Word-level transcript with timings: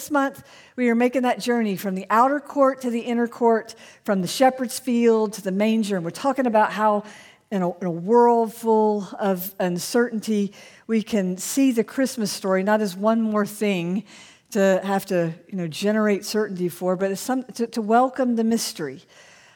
This 0.00 0.10
month, 0.10 0.42
we 0.76 0.88
are 0.88 0.94
making 0.94 1.24
that 1.24 1.40
journey 1.40 1.76
from 1.76 1.94
the 1.94 2.06
outer 2.08 2.40
court 2.40 2.80
to 2.80 2.88
the 2.88 3.00
inner 3.00 3.28
court, 3.28 3.74
from 4.02 4.22
the 4.22 4.26
shepherd's 4.26 4.78
field 4.78 5.34
to 5.34 5.42
the 5.42 5.52
manger. 5.52 5.96
And 5.96 6.04
we're 6.06 6.10
talking 6.10 6.46
about 6.46 6.72
how, 6.72 7.04
in 7.50 7.60
a, 7.60 7.78
in 7.80 7.86
a 7.86 7.90
world 7.90 8.54
full 8.54 9.06
of 9.18 9.54
uncertainty, 9.60 10.54
we 10.86 11.02
can 11.02 11.36
see 11.36 11.70
the 11.70 11.84
Christmas 11.84 12.32
story 12.32 12.62
not 12.62 12.80
as 12.80 12.96
one 12.96 13.20
more 13.20 13.44
thing 13.44 14.04
to 14.52 14.80
have 14.82 15.04
to 15.04 15.34
you 15.48 15.58
know, 15.58 15.68
generate 15.68 16.24
certainty 16.24 16.70
for, 16.70 16.96
but 16.96 17.10
as 17.10 17.20
some, 17.20 17.42
to, 17.52 17.66
to 17.66 17.82
welcome 17.82 18.36
the 18.36 18.44
mystery. 18.44 19.02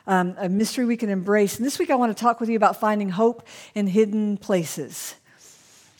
Um, 0.06 0.34
a 0.36 0.50
mystery 0.50 0.84
we 0.84 0.98
can 0.98 1.08
embrace. 1.08 1.56
And 1.56 1.64
this 1.64 1.78
week, 1.78 1.88
I 1.88 1.94
want 1.94 2.14
to 2.14 2.20
talk 2.22 2.38
with 2.38 2.50
you 2.50 2.56
about 2.56 2.78
finding 2.78 3.08
hope 3.08 3.46
in 3.74 3.86
hidden 3.86 4.36
places 4.36 5.14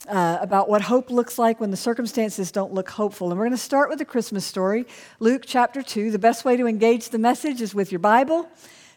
uh, 0.09 0.39
about 0.41 0.69
what 0.69 0.83
hope 0.83 1.11
looks 1.11 1.39
like 1.39 1.61
when 1.61 1.71
the 1.71 1.77
circumstances 1.77 2.51
don't 2.51 2.73
look 2.73 2.91
hopeful. 2.91 3.31
And 3.31 3.39
we're 3.39 3.47
going 3.47 3.57
to 3.57 3.63
start 3.63 3.89
with 3.89 3.99
the 3.99 4.05
Christmas 4.05 4.45
story, 4.45 4.87
Luke 5.21 5.45
chapter 5.47 5.83
2. 5.83 6.11
The 6.11 6.19
best 6.19 6.45
way 6.45 6.57
to 6.57 6.67
engage 6.67 7.09
the 7.09 7.19
message 7.19 7.61
is 7.61 7.75
with 7.75 7.91
your 7.91 7.99
Bible, 8.01 8.49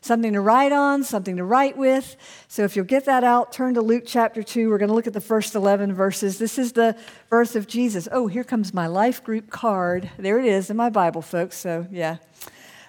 something 0.01 0.33
to 0.33 0.41
write 0.41 0.71
on, 0.71 1.03
something 1.03 1.37
to 1.37 1.43
write 1.43 1.77
with. 1.77 2.15
So 2.47 2.63
if 2.63 2.75
you'll 2.75 2.85
get 2.85 3.05
that 3.05 3.23
out, 3.23 3.53
turn 3.53 3.73
to 3.75 3.81
Luke 3.81 4.03
chapter 4.05 4.43
2. 4.43 4.69
We're 4.69 4.77
going 4.77 4.89
to 4.89 4.95
look 4.95 5.07
at 5.07 5.13
the 5.13 5.21
first 5.21 5.55
11 5.55 5.93
verses. 5.93 6.37
This 6.37 6.57
is 6.57 6.73
the 6.73 6.97
birth 7.29 7.55
of 7.55 7.67
Jesus. 7.67 8.07
Oh, 8.11 8.27
here 8.27 8.43
comes 8.43 8.73
my 8.73 8.87
life 8.87 9.23
group 9.23 9.49
card. 9.49 10.09
There 10.17 10.39
it 10.39 10.45
is 10.45 10.69
in 10.69 10.77
my 10.77 10.89
Bible, 10.89 11.21
folks. 11.21 11.57
So, 11.57 11.87
yeah. 11.91 12.17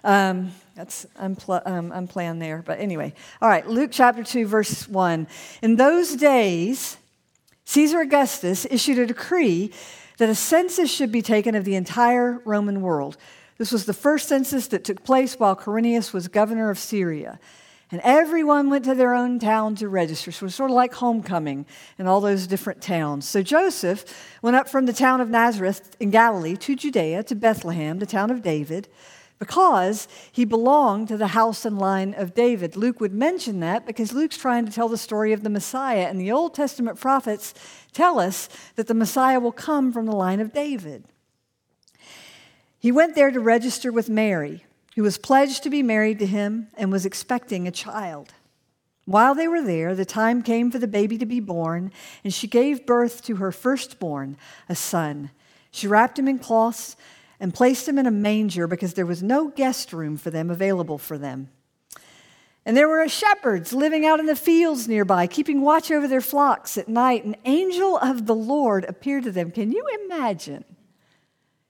Um, 0.04 0.52
that's 0.74 1.06
unpl- 1.20 1.66
um, 1.66 1.90
unplanned 1.92 2.40
there. 2.40 2.62
But 2.64 2.78
anyway, 2.78 3.12
all 3.42 3.48
right, 3.48 3.66
Luke 3.66 3.90
chapter 3.92 4.22
2, 4.22 4.46
verse 4.46 4.88
1. 4.88 5.26
In 5.60 5.76
those 5.76 6.14
days, 6.14 6.96
Caesar 7.68 8.00
Augustus 8.00 8.66
issued 8.70 8.98
a 8.98 9.04
decree 9.04 9.70
that 10.16 10.30
a 10.30 10.34
census 10.34 10.90
should 10.90 11.12
be 11.12 11.20
taken 11.20 11.54
of 11.54 11.66
the 11.66 11.74
entire 11.74 12.40
Roman 12.46 12.80
world. 12.80 13.18
This 13.58 13.72
was 13.72 13.84
the 13.84 13.92
first 13.92 14.26
census 14.26 14.68
that 14.68 14.84
took 14.84 15.04
place 15.04 15.38
while 15.38 15.54
Quirinius 15.54 16.14
was 16.14 16.28
governor 16.28 16.70
of 16.70 16.78
Syria. 16.78 17.38
And 17.90 18.00
everyone 18.02 18.70
went 18.70 18.86
to 18.86 18.94
their 18.94 19.12
own 19.12 19.38
town 19.38 19.74
to 19.76 19.88
register. 19.90 20.32
So 20.32 20.44
it 20.44 20.46
was 20.46 20.54
sort 20.54 20.70
of 20.70 20.76
like 20.76 20.94
homecoming 20.94 21.66
in 21.98 22.06
all 22.06 22.22
those 22.22 22.46
different 22.46 22.80
towns. 22.80 23.28
So 23.28 23.42
Joseph 23.42 24.02
went 24.40 24.56
up 24.56 24.70
from 24.70 24.86
the 24.86 24.94
town 24.94 25.20
of 25.20 25.28
Nazareth 25.28 25.94
in 26.00 26.08
Galilee 26.08 26.56
to 26.56 26.74
Judea, 26.74 27.22
to 27.24 27.34
Bethlehem, 27.34 27.98
the 27.98 28.06
town 28.06 28.30
of 28.30 28.40
David 28.40 28.88
because 29.38 30.08
he 30.32 30.44
belonged 30.44 31.08
to 31.08 31.16
the 31.16 31.28
house 31.28 31.64
and 31.64 31.78
line 31.78 32.14
of 32.14 32.34
David. 32.34 32.76
Luke 32.76 33.00
would 33.00 33.12
mention 33.12 33.60
that 33.60 33.86
because 33.86 34.12
Luke's 34.12 34.36
trying 34.36 34.66
to 34.66 34.72
tell 34.72 34.88
the 34.88 34.98
story 34.98 35.32
of 35.32 35.42
the 35.42 35.50
Messiah, 35.50 36.06
and 36.08 36.20
the 36.20 36.32
Old 36.32 36.54
Testament 36.54 36.98
prophets 36.98 37.54
tell 37.92 38.18
us 38.18 38.48
that 38.76 38.88
the 38.88 38.94
Messiah 38.94 39.40
will 39.40 39.52
come 39.52 39.92
from 39.92 40.06
the 40.06 40.16
line 40.16 40.40
of 40.40 40.52
David. 40.52 41.04
He 42.80 42.92
went 42.92 43.14
there 43.14 43.30
to 43.30 43.40
register 43.40 43.92
with 43.92 44.08
Mary, 44.08 44.64
who 44.96 45.02
was 45.02 45.18
pledged 45.18 45.62
to 45.62 45.70
be 45.70 45.82
married 45.82 46.18
to 46.18 46.26
him 46.26 46.68
and 46.76 46.90
was 46.90 47.06
expecting 47.06 47.66
a 47.66 47.72
child. 47.72 48.34
While 49.04 49.34
they 49.34 49.48
were 49.48 49.62
there, 49.62 49.94
the 49.94 50.04
time 50.04 50.42
came 50.42 50.70
for 50.70 50.78
the 50.78 50.86
baby 50.86 51.16
to 51.18 51.26
be 51.26 51.40
born, 51.40 51.92
and 52.22 52.34
she 52.34 52.46
gave 52.46 52.84
birth 52.84 53.24
to 53.24 53.36
her 53.36 53.50
firstborn, 53.50 54.36
a 54.68 54.74
son. 54.74 55.30
She 55.70 55.86
wrapped 55.86 56.18
him 56.18 56.28
in 56.28 56.38
cloths 56.38 56.96
and 57.40 57.54
placed 57.54 57.88
him 57.88 57.98
in 57.98 58.06
a 58.06 58.10
manger 58.10 58.66
because 58.66 58.94
there 58.94 59.06
was 59.06 59.22
no 59.22 59.48
guest 59.48 59.92
room 59.92 60.16
for 60.16 60.30
them 60.30 60.50
available 60.50 60.98
for 60.98 61.18
them. 61.18 61.50
And 62.68 62.76
there 62.76 62.88
were 62.88 63.08
shepherds 63.08 63.72
living 63.72 64.04
out 64.04 64.20
in 64.20 64.26
the 64.26 64.36
fields 64.36 64.88
nearby, 64.88 65.26
keeping 65.26 65.62
watch 65.62 65.90
over 65.90 66.06
their 66.06 66.20
flocks 66.20 66.76
at 66.76 66.88
night. 66.88 67.24
An 67.24 67.36
angel 67.46 67.96
of 67.96 68.26
the 68.26 68.34
Lord 68.34 68.84
appeared 68.84 69.24
to 69.24 69.32
them. 69.32 69.50
Can 69.50 69.72
you 69.72 69.82
imagine? 70.04 70.64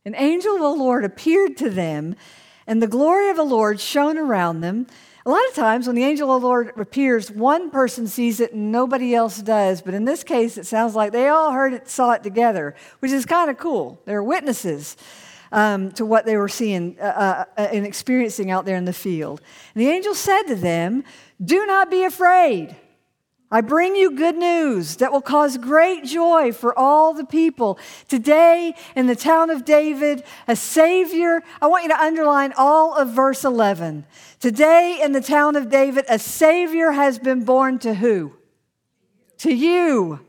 An 0.05 0.17
angel 0.17 0.55
of 0.55 0.61
the 0.61 0.69
Lord 0.71 1.05
appeared 1.05 1.56
to 1.59 1.71
them, 1.71 2.17
and 2.67 2.83
the 2.83 2.89
glory 2.89 3.31
of 3.31 3.37
the 3.37 3.45
Lord 3.45 3.79
shone 3.79 4.19
around 4.19 4.61
them. 4.61 4.87
A 5.25 5.31
lot 5.31 5.47
of 5.49 5.55
times, 5.55 5.87
when 5.87 5.95
the 5.95 6.05
angel 6.05 6.35
of 6.35 6.41
the 6.41 6.49
Lord 6.49 6.73
appears, 6.77 7.31
one 7.31 7.71
person 7.71 8.06
sees 8.06 8.41
it 8.41 8.55
and 8.55 8.73
nobody 8.73 9.15
else 9.15 9.43
does. 9.43 9.83
But 9.83 9.95
in 9.95 10.05
this 10.05 10.25
case, 10.25 10.56
it 10.56 10.67
sounds 10.67 10.95
like 10.95 11.12
they 11.12 11.29
all 11.29 11.53
heard 11.53 11.75
it, 11.75 11.89
saw 11.89 12.12
it 12.12 12.23
together, 12.23 12.75
which 13.00 13.12
is 13.12 13.27
kind 13.27 13.50
of 13.50 13.59
cool. 13.59 14.00
They're 14.06 14.23
witnesses 14.23 14.97
um, 15.53 15.93
to 15.93 16.05
what 16.05 16.25
they 16.25 16.37
were 16.37 16.49
seeing 16.49 16.97
uh, 17.01 17.05
uh, 17.05 17.45
uh, 17.57 17.69
and 17.73 17.87
experiencing 17.87 18.51
out 18.51 18.65
there 18.65 18.77
in 18.77 18.85
the 18.85 18.93
field. 18.93 19.41
And 19.75 19.83
the 19.83 19.89
angel 19.89 20.15
said 20.15 20.43
to 20.45 20.55
them, 20.55 21.05
Do 21.43 21.67
not 21.67 21.91
be 21.91 22.05
afraid. 22.05 22.77
I 23.51 23.63
bring 23.63 23.97
you 23.97 24.11
good 24.15 24.37
news 24.37 24.97
that 24.97 25.11
will 25.11 25.23
cause 25.23 25.57
great 25.57 26.05
joy 26.05 26.53
for 26.53 26.79
all 26.79 27.15
the 27.15 27.25
people. 27.25 27.79
Today, 28.07 28.75
in 28.95 29.07
the 29.07 29.17
town 29.17 29.49
of 29.49 29.65
David, 29.65 30.23
a 30.47 30.55
Savior, 30.55 31.43
I 31.63 31.67
want 31.67 31.85
you 31.85 31.89
to 31.89 32.01
underline 32.01 32.53
all 32.59 32.95
of 32.95 33.09
verse 33.09 33.45
11. 33.45 34.05
Today, 34.39 35.01
in 35.03 35.13
the 35.13 35.23
town 35.23 35.57
of 35.57 35.71
David, 35.71 36.05
a 36.11 36.19
Savior 36.19 36.91
has 36.91 37.19
been 37.19 37.45
born 37.45 37.79
to 37.79 37.95
who? 37.95 38.35
To 39.39 39.55
you. 39.55 40.21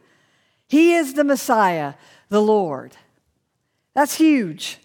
He 0.70 0.94
is 0.94 1.16
the 1.16 1.26
Messiah, 1.26 1.96
the 2.30 2.42
Lord. 2.42 2.96
That's 3.96 4.16
huge. 4.16 4.80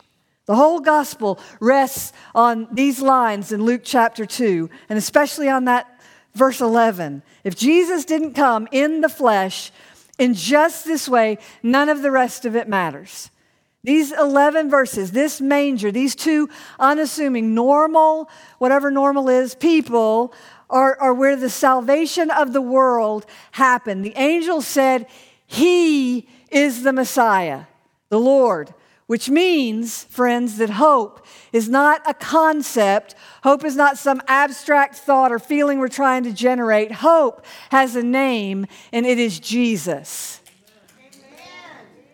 The 0.46 0.54
whole 0.54 0.80
gospel 0.80 1.38
rests 1.58 2.12
on 2.34 2.68
these 2.70 3.00
lines 3.00 3.50
in 3.50 3.64
Luke 3.64 3.80
chapter 3.82 4.26
2, 4.26 4.68
and 4.88 4.98
especially 4.98 5.48
on 5.48 5.64
that 5.64 6.00
verse 6.34 6.60
11. 6.60 7.22
If 7.44 7.56
Jesus 7.56 8.04
didn't 8.04 8.34
come 8.34 8.68
in 8.70 9.00
the 9.00 9.08
flesh 9.08 9.72
in 10.18 10.34
just 10.34 10.84
this 10.84 11.08
way, 11.08 11.38
none 11.62 11.88
of 11.88 12.02
the 12.02 12.10
rest 12.10 12.44
of 12.44 12.56
it 12.56 12.68
matters. 12.68 13.30
These 13.82 14.12
11 14.12 14.70
verses, 14.70 15.12
this 15.12 15.40
manger, 15.40 15.90
these 15.90 16.14
two 16.14 16.48
unassuming, 16.78 17.54
normal, 17.54 18.28
whatever 18.58 18.90
normal 18.90 19.28
is, 19.28 19.54
people 19.54 20.34
are, 20.68 20.98
are 21.00 21.14
where 21.14 21.36
the 21.36 21.50
salvation 21.50 22.30
of 22.30 22.52
the 22.52 22.62
world 22.62 23.26
happened. 23.52 24.04
The 24.04 24.16
angel 24.16 24.60
said, 24.60 25.06
He 25.46 26.28
is 26.50 26.82
the 26.82 26.92
Messiah, 26.92 27.64
the 28.10 28.20
Lord 28.20 28.74
which 29.06 29.28
means, 29.28 30.04
friends, 30.04 30.56
that 30.58 30.70
hope 30.70 31.26
is 31.52 31.68
not 31.68 32.00
a 32.08 32.14
concept. 32.14 33.14
Hope 33.42 33.64
is 33.64 33.76
not 33.76 33.98
some 33.98 34.22
abstract 34.26 34.96
thought 34.96 35.30
or 35.30 35.38
feeling 35.38 35.78
we're 35.78 35.88
trying 35.88 36.24
to 36.24 36.32
generate. 36.32 36.90
Hope 36.90 37.44
has 37.70 37.96
a 37.96 38.02
name, 38.02 38.66
and 38.92 39.04
it 39.04 39.18
is 39.18 39.38
Jesus. 39.38 40.40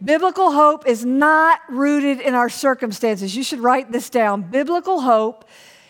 Biblical 0.02 0.52
hope 0.52 0.86
is 0.86 1.04
not 1.04 1.60
rooted 1.68 2.20
in 2.20 2.34
our 2.34 2.48
circumstances. 2.48 3.36
You 3.36 3.42
should 3.42 3.60
write 3.60 3.92
this 3.92 4.08
down. 4.08 4.42
Biblical 4.42 5.02
hope 5.02 5.44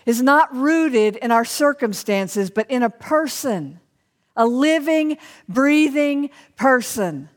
is 0.04 0.20
not 0.20 0.54
rooted 0.54 1.16
in 1.16 1.30
our 1.30 1.44
circumstances, 1.44 2.50
but 2.50 2.68
in 2.70 2.82
a 2.82 2.90
person, 2.90 3.78
a 4.36 4.46
living, 4.46 5.16
breathing 5.48 6.30
person. 6.56 7.28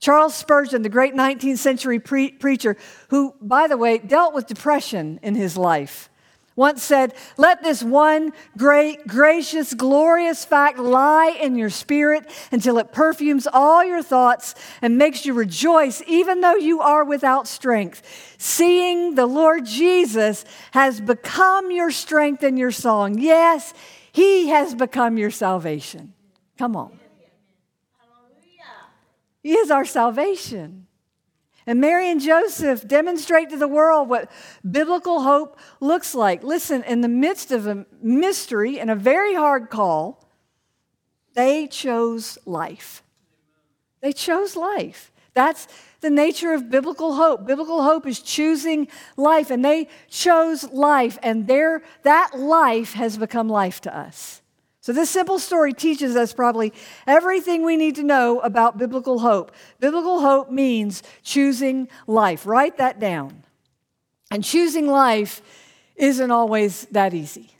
Charles 0.00 0.34
Spurgeon, 0.34 0.82
the 0.82 0.88
great 0.88 1.14
19th 1.14 1.58
century 1.58 1.98
pre- 1.98 2.30
preacher, 2.30 2.76
who, 3.08 3.34
by 3.40 3.66
the 3.66 3.76
way, 3.76 3.98
dealt 3.98 4.34
with 4.34 4.46
depression 4.46 5.18
in 5.22 5.34
his 5.34 5.56
life, 5.56 6.08
once 6.58 6.82
said, 6.82 7.14
Let 7.36 7.62
this 7.62 7.84
one 7.84 8.32
great, 8.56 9.06
gracious, 9.06 9.74
glorious 9.74 10.44
fact 10.44 10.76
lie 10.76 11.36
in 11.40 11.54
your 11.54 11.70
spirit 11.70 12.28
until 12.50 12.78
it 12.78 12.92
perfumes 12.92 13.46
all 13.52 13.84
your 13.84 14.02
thoughts 14.02 14.56
and 14.82 14.98
makes 14.98 15.24
you 15.24 15.34
rejoice, 15.34 16.02
even 16.08 16.40
though 16.40 16.56
you 16.56 16.80
are 16.80 17.04
without 17.04 17.46
strength. 17.46 18.02
Seeing 18.38 19.14
the 19.14 19.26
Lord 19.26 19.66
Jesus 19.66 20.44
has 20.72 21.00
become 21.00 21.70
your 21.70 21.92
strength 21.92 22.42
and 22.42 22.58
your 22.58 22.72
song. 22.72 23.20
Yes, 23.20 23.72
he 24.10 24.48
has 24.48 24.74
become 24.74 25.16
your 25.16 25.30
salvation. 25.30 26.12
Come 26.58 26.74
on. 26.74 26.98
He 29.48 29.54
is 29.54 29.70
our 29.70 29.86
salvation. 29.86 30.88
And 31.66 31.80
Mary 31.80 32.10
and 32.10 32.20
Joseph 32.20 32.86
demonstrate 32.86 33.48
to 33.48 33.56
the 33.56 33.66
world 33.66 34.06
what 34.06 34.30
biblical 34.70 35.22
hope 35.22 35.58
looks 35.80 36.14
like. 36.14 36.42
Listen, 36.42 36.82
in 36.82 37.00
the 37.00 37.08
midst 37.08 37.50
of 37.50 37.66
a 37.66 37.86
mystery 38.02 38.78
and 38.78 38.90
a 38.90 38.94
very 38.94 39.34
hard 39.34 39.70
call, 39.70 40.28
they 41.32 41.66
chose 41.66 42.36
life. 42.44 43.02
They 44.02 44.12
chose 44.12 44.54
life. 44.54 45.12
That's 45.32 45.66
the 46.02 46.10
nature 46.10 46.52
of 46.52 46.68
biblical 46.68 47.14
hope. 47.14 47.46
Biblical 47.46 47.82
hope 47.82 48.06
is 48.06 48.20
choosing 48.20 48.86
life, 49.16 49.50
and 49.50 49.64
they 49.64 49.88
chose 50.10 50.70
life, 50.72 51.18
and 51.22 51.46
their, 51.46 51.82
that 52.02 52.38
life 52.38 52.92
has 52.92 53.16
become 53.16 53.48
life 53.48 53.80
to 53.80 53.96
us. 53.96 54.42
So, 54.88 54.94
this 54.94 55.10
simple 55.10 55.38
story 55.38 55.74
teaches 55.74 56.16
us 56.16 56.32
probably 56.32 56.72
everything 57.06 57.62
we 57.62 57.76
need 57.76 57.96
to 57.96 58.02
know 58.02 58.40
about 58.40 58.78
biblical 58.78 59.18
hope. 59.18 59.52
Biblical 59.80 60.20
hope 60.20 60.50
means 60.50 61.02
choosing 61.22 61.88
life. 62.06 62.46
Write 62.46 62.78
that 62.78 62.98
down. 62.98 63.44
And 64.30 64.42
choosing 64.42 64.86
life 64.86 65.42
isn't 65.94 66.30
always 66.30 66.86
that 66.86 67.12
easy. 67.12 67.50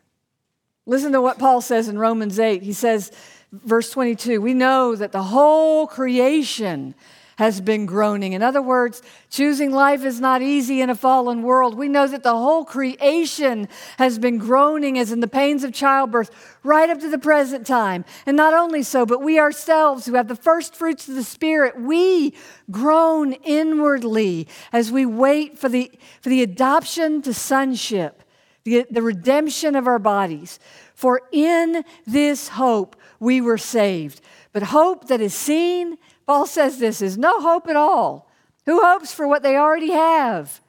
Listen 0.87 1.13
to 1.13 1.21
what 1.21 1.39
Paul 1.39 1.61
says 1.61 1.87
in 1.87 1.99
Romans 1.99 2.39
8. 2.39 2.63
He 2.63 2.73
says, 2.73 3.13
verse 3.53 3.91
22, 3.91 4.41
we 4.41 4.55
know 4.55 4.97
that 4.97 5.13
the 5.13 5.25
whole 5.25 5.87
creation 5.87 6.95
has 7.39 7.61
been 7.61 7.87
groaning. 7.87 8.33
In 8.33 8.43
other 8.43 8.61
words, 8.61 9.01
choosing 9.31 9.71
life 9.71 10.05
is 10.05 10.21
not 10.21 10.43
easy 10.43 10.81
in 10.81 10.91
a 10.91 10.95
fallen 10.97 11.43
world. 11.43 11.77
We 11.77 11.89
know 11.89 12.09
that 12.09 12.25
the 12.25 12.37
whole 12.37 12.65
creation 12.65 13.69
has 13.97 14.19
been 14.19 14.39
groaning 14.39 14.99
as 14.99 15.13
in 15.13 15.21
the 15.21 15.29
pains 15.29 15.63
of 15.63 15.73
childbirth 15.73 16.59
right 16.65 16.91
up 16.91 16.99
to 16.99 17.09
the 17.09 17.17
present 17.17 17.65
time. 17.65 18.05
And 18.27 18.37
not 18.37 18.55
only 18.55 18.83
so, 18.83 19.07
but 19.07 19.23
we 19.23 19.39
ourselves 19.39 20.05
who 20.05 20.15
have 20.15 20.27
the 20.27 20.35
first 20.35 20.75
fruits 20.75 21.09
of 21.09 21.15
the 21.15 21.23
Spirit, 21.23 21.81
we 21.81 22.35
groan 22.73 23.35
inwardly 23.35 24.49
as 24.73 24.91
we 24.91 25.07
wait 25.07 25.57
for 25.57 25.69
the, 25.69 25.93
for 26.21 26.31
the 26.31 26.43
adoption 26.43 27.23
to 27.23 27.33
sonship, 27.33 28.25
the, 28.65 28.85
the 28.91 29.01
redemption 29.01 29.77
of 29.77 29.87
our 29.87 30.01
bodies. 30.01 30.59
For 30.97 31.23
in 31.31 31.85
this 32.05 32.49
hope 32.49 32.97
we 33.21 33.41
were 33.41 33.59
saved. 33.59 34.21
But 34.53 34.65
hope 34.65 35.07
that 35.07 35.21
is 35.21 35.35
seen 35.35 35.99
Paul 36.29 36.45
says 36.45 36.79
this 36.79 37.01
is 37.01 37.17
no 37.17 37.41
hope 37.41 37.69
at 37.69 37.75
all. 37.75 38.31
Who 38.67 38.83
hopes 38.83 39.15
for 39.15 39.27
what 39.27 39.43
they 39.43 39.57
already 39.57 39.93
have? 39.93 40.61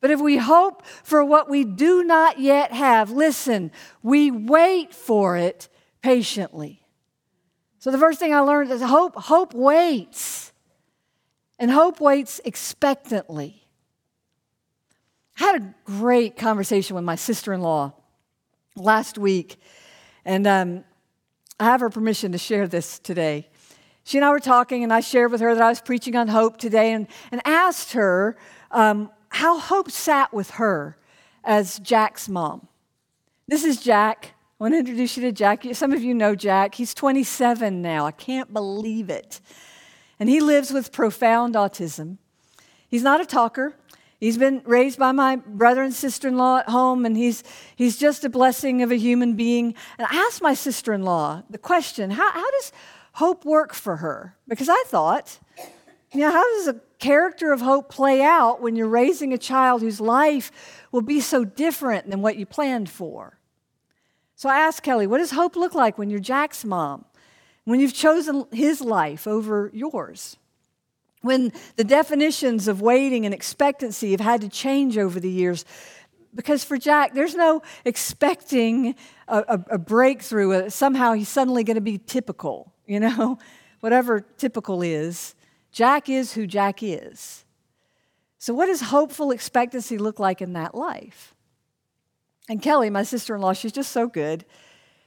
But 0.00 0.10
if 0.10 0.20
we 0.20 0.38
hope 0.38 0.84
for 1.04 1.24
what 1.24 1.48
we 1.48 1.62
do 1.62 2.02
not 2.02 2.40
yet 2.40 2.72
have, 2.72 3.12
listen, 3.12 3.70
we 4.02 4.32
wait 4.32 4.92
for 4.92 5.36
it 5.36 5.68
patiently. 6.02 6.82
So 7.78 7.92
the 7.92 7.98
first 7.98 8.18
thing 8.18 8.34
I 8.34 8.40
learned 8.40 8.72
is 8.72 8.82
hope, 8.82 9.14
hope 9.14 9.54
waits. 9.54 10.52
And 11.60 11.70
hope 11.70 12.00
waits 12.00 12.40
expectantly. 12.44 13.68
I 15.38 15.44
had 15.44 15.62
a 15.62 15.74
great 15.84 16.36
conversation 16.36 16.96
with 16.96 17.04
my 17.04 17.14
sister 17.14 17.52
in 17.52 17.60
law 17.60 17.92
last 18.74 19.16
week, 19.16 19.60
and 20.24 20.44
um, 20.48 20.84
I 21.60 21.66
have 21.66 21.80
her 21.82 21.90
permission 21.90 22.32
to 22.32 22.38
share 22.38 22.66
this 22.66 22.98
today. 22.98 23.48
She 24.04 24.18
and 24.18 24.24
I 24.24 24.30
were 24.30 24.40
talking, 24.40 24.84
and 24.84 24.92
I 24.92 25.00
shared 25.00 25.32
with 25.32 25.40
her 25.40 25.54
that 25.54 25.62
I 25.62 25.70
was 25.70 25.80
preaching 25.80 26.14
on 26.14 26.28
hope 26.28 26.58
today 26.58 26.92
and, 26.92 27.08
and 27.32 27.40
asked 27.46 27.94
her 27.94 28.36
um, 28.70 29.10
how 29.30 29.58
hope 29.58 29.90
sat 29.90 30.32
with 30.32 30.50
her 30.52 30.98
as 31.42 31.78
Jack's 31.78 32.28
mom. 32.28 32.68
This 33.48 33.64
is 33.64 33.82
Jack. 33.82 34.34
I 34.60 34.64
want 34.64 34.74
to 34.74 34.78
introduce 34.78 35.16
you 35.16 35.22
to 35.22 35.32
Jack. 35.32 35.64
Some 35.72 35.92
of 35.92 36.02
you 36.02 36.14
know 36.14 36.34
Jack. 36.34 36.74
He's 36.74 36.92
27 36.92 37.80
now. 37.80 38.04
I 38.04 38.10
can't 38.10 38.52
believe 38.52 39.08
it. 39.08 39.40
And 40.20 40.28
he 40.28 40.38
lives 40.38 40.70
with 40.70 40.92
profound 40.92 41.54
autism. 41.54 42.18
He's 42.88 43.02
not 43.02 43.22
a 43.22 43.26
talker. 43.26 43.74
He's 44.20 44.38
been 44.38 44.62
raised 44.64 44.98
by 44.98 45.12
my 45.12 45.36
brother 45.36 45.82
and 45.82 45.92
sister 45.92 46.28
in 46.28 46.36
law 46.36 46.58
at 46.58 46.68
home, 46.68 47.04
and 47.04 47.16
he's, 47.16 47.42
he's 47.74 47.98
just 47.98 48.24
a 48.24 48.28
blessing 48.28 48.82
of 48.82 48.92
a 48.92 48.96
human 48.96 49.34
being. 49.34 49.74
And 49.98 50.06
I 50.10 50.16
asked 50.26 50.40
my 50.40 50.54
sister 50.54 50.92
in 50.92 51.02
law 51.02 51.42
the 51.50 51.58
question 51.58 52.10
how, 52.10 52.30
how 52.30 52.50
does 52.50 52.72
hope 53.14 53.44
work 53.44 53.74
for 53.74 53.96
her? 53.96 54.36
Because 54.48 54.68
I 54.68 54.82
thought, 54.86 55.38
you 56.12 56.20
know, 56.20 56.30
how 56.30 56.44
does 56.56 56.68
a 56.68 56.80
character 56.98 57.52
of 57.52 57.60
hope 57.60 57.88
play 57.88 58.22
out 58.22 58.60
when 58.60 58.76
you're 58.76 58.88
raising 58.88 59.32
a 59.32 59.38
child 59.38 59.82
whose 59.82 60.00
life 60.00 60.50
will 60.92 61.02
be 61.02 61.20
so 61.20 61.44
different 61.44 62.10
than 62.10 62.22
what 62.22 62.36
you 62.36 62.46
planned 62.46 62.90
for? 62.90 63.38
So 64.36 64.48
I 64.48 64.58
asked 64.58 64.82
Kelly, 64.82 65.06
what 65.06 65.18
does 65.18 65.30
hope 65.30 65.54
look 65.56 65.74
like 65.74 65.96
when 65.96 66.10
you're 66.10 66.20
Jack's 66.20 66.64
mom? 66.64 67.04
When 67.64 67.80
you've 67.80 67.94
chosen 67.94 68.46
his 68.52 68.80
life 68.80 69.26
over 69.26 69.70
yours? 69.72 70.36
When 71.22 71.52
the 71.76 71.84
definitions 71.84 72.68
of 72.68 72.82
waiting 72.82 73.24
and 73.24 73.32
expectancy 73.32 74.10
have 74.10 74.20
had 74.20 74.40
to 74.42 74.48
change 74.48 74.98
over 74.98 75.18
the 75.18 75.30
years 75.30 75.64
because 76.34 76.64
for 76.64 76.76
Jack, 76.76 77.14
there's 77.14 77.36
no 77.36 77.62
expecting 77.84 78.96
a, 79.28 79.38
a, 79.48 79.64
a 79.70 79.78
breakthrough. 79.78 80.52
Uh, 80.52 80.68
somehow 80.68 81.12
he's 81.12 81.28
suddenly 81.28 81.62
going 81.62 81.76
to 81.76 81.80
be 81.80 81.96
typical 81.96 82.73
you 82.86 83.00
know, 83.00 83.38
whatever 83.80 84.20
typical 84.20 84.82
is. 84.82 85.34
Jack 85.72 86.08
is 86.08 86.32
who 86.32 86.46
Jack 86.46 86.82
is. 86.82 87.44
So, 88.38 88.54
what 88.54 88.66
does 88.66 88.82
hopeful 88.82 89.30
expectancy 89.30 89.98
look 89.98 90.18
like 90.18 90.42
in 90.42 90.52
that 90.52 90.74
life? 90.74 91.34
And 92.48 92.60
Kelly, 92.60 92.90
my 92.90 93.02
sister 93.02 93.34
in 93.34 93.40
law, 93.40 93.54
she's 93.54 93.72
just 93.72 93.90
so 93.90 94.06
good. 94.06 94.44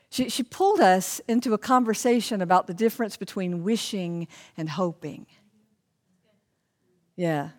She, 0.09 0.29
she 0.29 0.43
pulled 0.43 0.79
us 0.79 1.21
into 1.27 1.53
a 1.53 1.57
conversation 1.57 2.41
about 2.41 2.67
the 2.67 2.73
difference 2.73 3.17
between 3.17 3.63
wishing 3.63 4.27
and 4.55 4.69
hoping. 4.69 5.27
Yeah. 7.15 7.49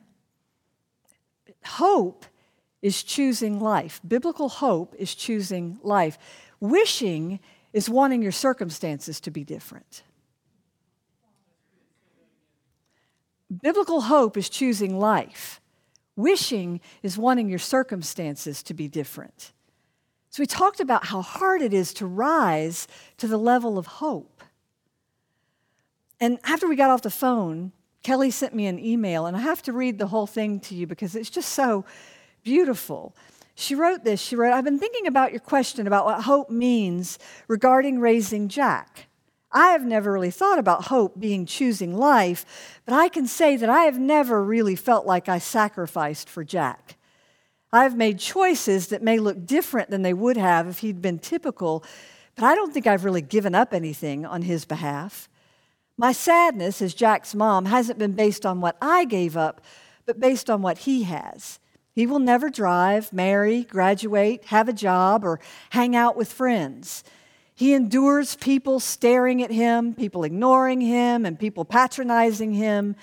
Hope 1.65 2.25
is 2.81 3.03
choosing 3.03 3.61
life. 3.61 4.01
Biblical 4.07 4.49
hope 4.49 4.95
is 4.99 5.15
choosing 5.15 5.79
life. 5.83 6.19
Wishing 6.61 7.41
is 7.73 7.91
wanting 7.91 8.23
your 8.23 8.33
circumstances 8.33 9.21
to 9.21 9.31
be 9.31 9.45
different. 9.45 10.03
Biblical 13.63 14.03
hope 14.03 14.37
is 14.37 14.49
choosing 14.49 14.99
life. 14.99 15.61
Wishing 16.17 16.81
is 17.03 17.17
wanting 17.17 17.49
your 17.49 17.59
circumstances 17.59 18.63
to 18.65 18.75
be 18.75 18.89
different. 18.89 19.53
So 20.31 20.43
we 20.43 20.47
talked 20.47 20.81
about 20.81 21.07
how 21.07 21.23
hard 21.23 21.63
it 21.63 21.73
is 21.73 21.95
to 21.95 22.07
rise 22.07 22.87
to 23.17 23.27
the 23.27 23.39
level 23.39 23.79
of 23.79 23.87
hope. 23.87 24.43
And 26.21 26.39
after 26.45 26.69
we 26.69 26.77
got 26.77 26.91
off 26.91 27.03
the 27.03 27.11
phone, 27.11 27.73
Kelly 28.03 28.31
sent 28.31 28.55
me 28.55 28.67
an 28.67 28.79
email, 28.79 29.27
and 29.27 29.37
I 29.37 29.41
have 29.41 29.63
to 29.63 29.73
read 29.73 29.99
the 29.99 30.07
whole 30.09 30.27
thing 30.27 30.61
to 30.61 30.75
you 30.75 30.87
because 30.87 31.15
it's 31.15 31.31
just 31.31 31.51
so 31.51 31.85
beautiful. 32.43 33.15
She 33.55 33.75
wrote 33.75 34.05
this. 34.05 34.21
She 34.21 34.37
wrote, 34.37 34.53
I've 34.53 34.65
been 34.65 34.79
thinking 34.79 35.07
about 35.07 35.33
your 35.33 35.41
question 35.41 35.87
about 35.87 36.05
what 36.05 36.23
hope 36.23 36.51
means 36.51 37.19
regarding 37.49 38.01
raising 38.01 38.49
Jack. 38.49 39.08
I 39.51 39.69
have 39.69 39.85
never 39.85 40.13
really 40.13 40.31
thought 40.31 40.59
about 40.59 40.85
hope 40.85 41.19
being 41.19 41.47
choosing 41.47 41.97
life, 41.97 42.81
but 42.85 42.95
I 42.95 43.09
can 43.09 43.27
say 43.27 43.57
that 43.57 43.71
I 43.71 43.85
have 43.85 43.99
never 43.99 44.45
really 44.45 44.77
felt 44.77 45.07
like 45.07 45.29
I 45.29 45.39
sacrificed 45.39 46.29
for 46.29 46.45
Jack. 46.45 46.97
I've 47.73 47.97
made 47.97 48.19
choices 48.19 48.89
that 48.89 49.03
may 49.03 49.19
look 49.19 49.47
different 49.47 49.91
than 49.91 50.03
they 50.03 50.15
would 50.15 50.37
have 50.37 50.69
if 50.69 50.79
he'd 50.81 51.03
been 51.03 51.19
typical, 51.19 51.85
but 52.35 52.45
I 52.45 52.55
don't 52.55 52.73
think 52.73 52.87
I've 52.87 53.05
really 53.05 53.23
given 53.23 53.55
up 53.55 53.73
anything 53.73 54.27
on 54.27 54.43
his 54.43 54.65
behalf. 54.65 55.29
My 55.97 56.13
sadness 56.13 56.81
as 56.81 56.95
Jack's 56.95 57.35
mom 57.35 57.65
hasn't 57.65 57.99
been 57.99 58.13
based 58.13 58.47
on 58.47 58.61
what 58.61 58.77
I 58.81 59.05
gave 59.05 59.37
up, 59.37 59.61
but 60.07 60.21
based 60.21 60.49
on 60.49 60.63
what 60.63 60.79
he 60.79 61.03
has. 61.05 61.59
He 61.93 62.07
will 62.07 62.21
never 62.21 62.49
drive, 62.49 63.13
marry, 63.13 63.65
graduate, 63.65 64.45
have 64.47 64.69
a 64.69 64.73
job, 64.73 65.25
or 65.25 65.41
hang 65.71 65.97
out 65.97 66.17
with 66.17 66.33
friends. 66.33 67.03
He 67.59 67.75
endures 67.75 68.37
people 68.37 68.79
staring 68.79 69.43
at 69.43 69.51
him, 69.51 69.93
people 69.93 70.23
ignoring 70.23 70.81
him, 70.81 71.27
and 71.27 71.37
people 71.37 71.65
patronizing 71.65 72.55
him. 72.55 72.95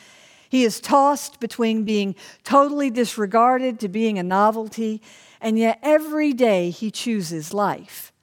He 0.48 0.64
is 0.64 0.80
tossed 0.80 1.42
between 1.42 1.84
being 1.84 2.16
totally 2.46 2.90
disregarded 2.90 3.82
to 3.82 3.90
being 3.90 4.18
a 4.18 4.24
novelty, 4.24 5.02
and 5.42 5.60
yet 5.60 5.80
every 5.84 6.32
day 6.32 6.70
he 6.70 6.90
chooses 6.90 7.54
life. 7.54 8.14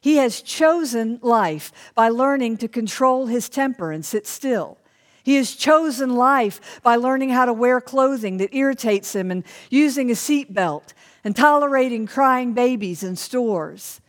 He 0.00 0.16
has 0.16 0.42
chosen 0.42 1.20
life 1.22 1.70
by 1.94 2.08
learning 2.08 2.56
to 2.56 2.66
control 2.66 3.26
his 3.26 3.48
temper 3.48 3.92
and 3.92 4.04
sit 4.04 4.26
still. 4.26 4.78
He 5.22 5.36
has 5.36 5.54
chosen 5.54 6.16
life 6.16 6.80
by 6.82 6.96
learning 6.96 7.28
how 7.28 7.44
to 7.44 7.52
wear 7.52 7.80
clothing 7.80 8.38
that 8.38 8.52
irritates 8.52 9.14
him 9.14 9.30
and 9.30 9.44
using 9.70 10.10
a 10.10 10.14
seatbelt 10.14 10.92
and 11.22 11.36
tolerating 11.36 12.08
crying 12.08 12.52
babies 12.52 13.04
in 13.04 13.14
stores. 13.14 14.00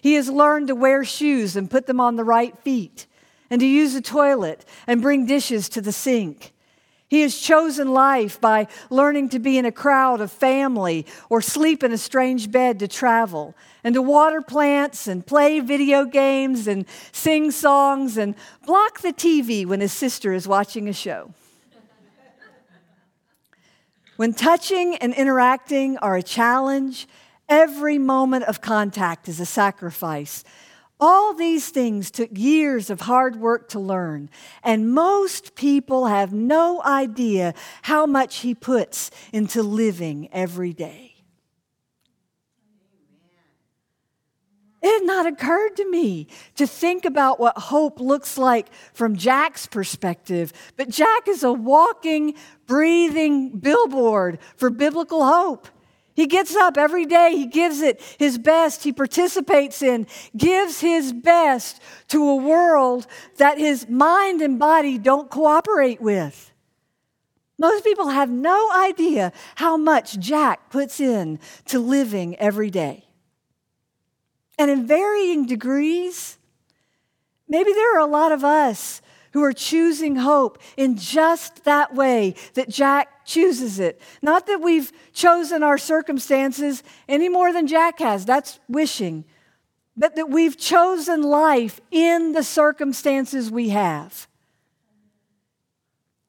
He 0.00 0.14
has 0.14 0.28
learned 0.28 0.68
to 0.68 0.74
wear 0.74 1.04
shoes 1.04 1.56
and 1.56 1.70
put 1.70 1.86
them 1.86 2.00
on 2.00 2.16
the 2.16 2.24
right 2.24 2.56
feet, 2.58 3.06
and 3.50 3.60
to 3.60 3.66
use 3.66 3.94
a 3.94 4.00
toilet 4.00 4.64
and 4.86 5.02
bring 5.02 5.26
dishes 5.26 5.68
to 5.70 5.80
the 5.80 5.92
sink. 5.92 6.52
He 7.10 7.22
has 7.22 7.36
chosen 7.36 7.92
life 7.92 8.40
by 8.40 8.68
learning 8.88 9.30
to 9.30 9.40
be 9.40 9.58
in 9.58 9.64
a 9.64 9.72
crowd 9.72 10.20
of 10.20 10.30
family 10.30 11.06
or 11.28 11.42
sleep 11.42 11.82
in 11.82 11.90
a 11.90 11.98
strange 11.98 12.52
bed 12.52 12.78
to 12.78 12.86
travel 12.86 13.56
and 13.82 13.96
to 13.96 14.02
water 14.02 14.40
plants 14.40 15.08
and 15.08 15.26
play 15.26 15.58
video 15.58 16.04
games 16.04 16.68
and 16.68 16.86
sing 17.10 17.50
songs 17.50 18.16
and 18.16 18.36
block 18.64 19.00
the 19.00 19.12
TV 19.12 19.66
when 19.66 19.80
his 19.80 19.92
sister 19.92 20.32
is 20.32 20.46
watching 20.46 20.88
a 20.88 20.92
show. 20.92 21.34
when 24.16 24.32
touching 24.32 24.94
and 24.96 25.12
interacting 25.14 25.98
are 25.98 26.14
a 26.14 26.22
challenge, 26.22 27.08
Every 27.50 27.98
moment 27.98 28.44
of 28.44 28.60
contact 28.60 29.28
is 29.28 29.40
a 29.40 29.44
sacrifice. 29.44 30.44
All 31.00 31.34
these 31.34 31.70
things 31.70 32.12
took 32.12 32.30
years 32.32 32.90
of 32.90 33.00
hard 33.00 33.34
work 33.34 33.70
to 33.70 33.80
learn, 33.80 34.30
and 34.62 34.94
most 34.94 35.56
people 35.56 36.06
have 36.06 36.32
no 36.32 36.80
idea 36.84 37.54
how 37.82 38.06
much 38.06 38.36
he 38.38 38.54
puts 38.54 39.10
into 39.32 39.64
living 39.64 40.28
every 40.30 40.72
day. 40.72 41.16
It 44.80 45.00
had 45.00 45.06
not 45.06 45.26
occurred 45.26 45.76
to 45.76 45.90
me 45.90 46.28
to 46.54 46.68
think 46.68 47.04
about 47.04 47.40
what 47.40 47.58
hope 47.58 47.98
looks 47.98 48.38
like 48.38 48.72
from 48.94 49.16
Jack's 49.16 49.66
perspective, 49.66 50.52
but 50.76 50.88
Jack 50.88 51.26
is 51.26 51.42
a 51.42 51.52
walking, 51.52 52.34
breathing 52.66 53.58
billboard 53.58 54.38
for 54.56 54.70
biblical 54.70 55.26
hope. 55.26 55.66
He 56.20 56.26
gets 56.26 56.54
up 56.54 56.76
every 56.76 57.06
day, 57.06 57.34
he 57.34 57.46
gives 57.46 57.80
it 57.80 57.98
his 58.18 58.36
best, 58.36 58.84
he 58.84 58.92
participates 58.92 59.80
in, 59.80 60.06
gives 60.36 60.78
his 60.78 61.14
best 61.14 61.80
to 62.08 62.28
a 62.28 62.36
world 62.36 63.06
that 63.38 63.56
his 63.56 63.88
mind 63.88 64.42
and 64.42 64.58
body 64.58 64.98
don't 64.98 65.30
cooperate 65.30 65.98
with. 65.98 66.52
Most 67.58 67.84
people 67.84 68.08
have 68.08 68.28
no 68.28 68.70
idea 68.70 69.32
how 69.54 69.78
much 69.78 70.18
Jack 70.18 70.68
puts 70.68 71.00
in 71.00 71.38
to 71.64 71.78
living 71.78 72.36
every 72.36 72.68
day. 72.68 73.06
And 74.58 74.70
in 74.70 74.86
varying 74.86 75.46
degrees, 75.46 76.36
maybe 77.48 77.72
there 77.72 77.96
are 77.96 78.00
a 78.00 78.04
lot 78.04 78.30
of 78.30 78.44
us 78.44 79.00
who 79.32 79.42
are 79.44 79.52
choosing 79.52 80.16
hope 80.16 80.58
in 80.76 80.96
just 80.96 81.64
that 81.64 81.94
way 81.94 82.34
that 82.54 82.68
Jack 82.68 83.24
chooses 83.24 83.78
it. 83.78 84.00
Not 84.22 84.46
that 84.46 84.60
we've 84.60 84.92
chosen 85.12 85.62
our 85.62 85.78
circumstances 85.78 86.82
any 87.08 87.28
more 87.28 87.52
than 87.52 87.66
Jack 87.66 87.98
has, 88.00 88.24
that's 88.24 88.58
wishing, 88.68 89.24
but 89.96 90.16
that 90.16 90.30
we've 90.30 90.58
chosen 90.58 91.22
life 91.22 91.80
in 91.90 92.32
the 92.32 92.42
circumstances 92.42 93.50
we 93.50 93.68
have. 93.70 94.26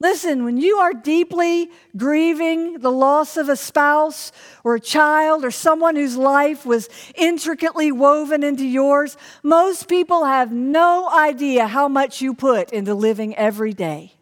Listen, 0.02 0.46
when 0.46 0.58
you 0.58 0.78
are 0.78 0.94
deeply 0.94 1.70
grieving 1.96 2.80
the 2.80 2.92
loss 2.92 3.38
of 3.38 3.50
a 3.50 3.56
spouse 3.56 4.32
or 4.64 4.74
a 4.74 4.80
child 4.80 5.46
or 5.46 5.52
someone 5.52 5.96
whose 5.96 6.18
life 6.18 6.66
was 6.66 6.90
intricately 7.14 7.92
woven 7.92 8.44
into 8.44 8.66
yours, 8.66 9.16
most 9.44 9.88
people 9.88 10.26
have 10.26 10.52
no 10.52 11.08
idea 11.08 11.68
how 11.68 11.88
much 11.88 12.20
you 12.20 12.34
put 12.34 12.74
into 12.74 12.96
living 12.96 13.36
every 13.36 13.74
day. 13.74 14.14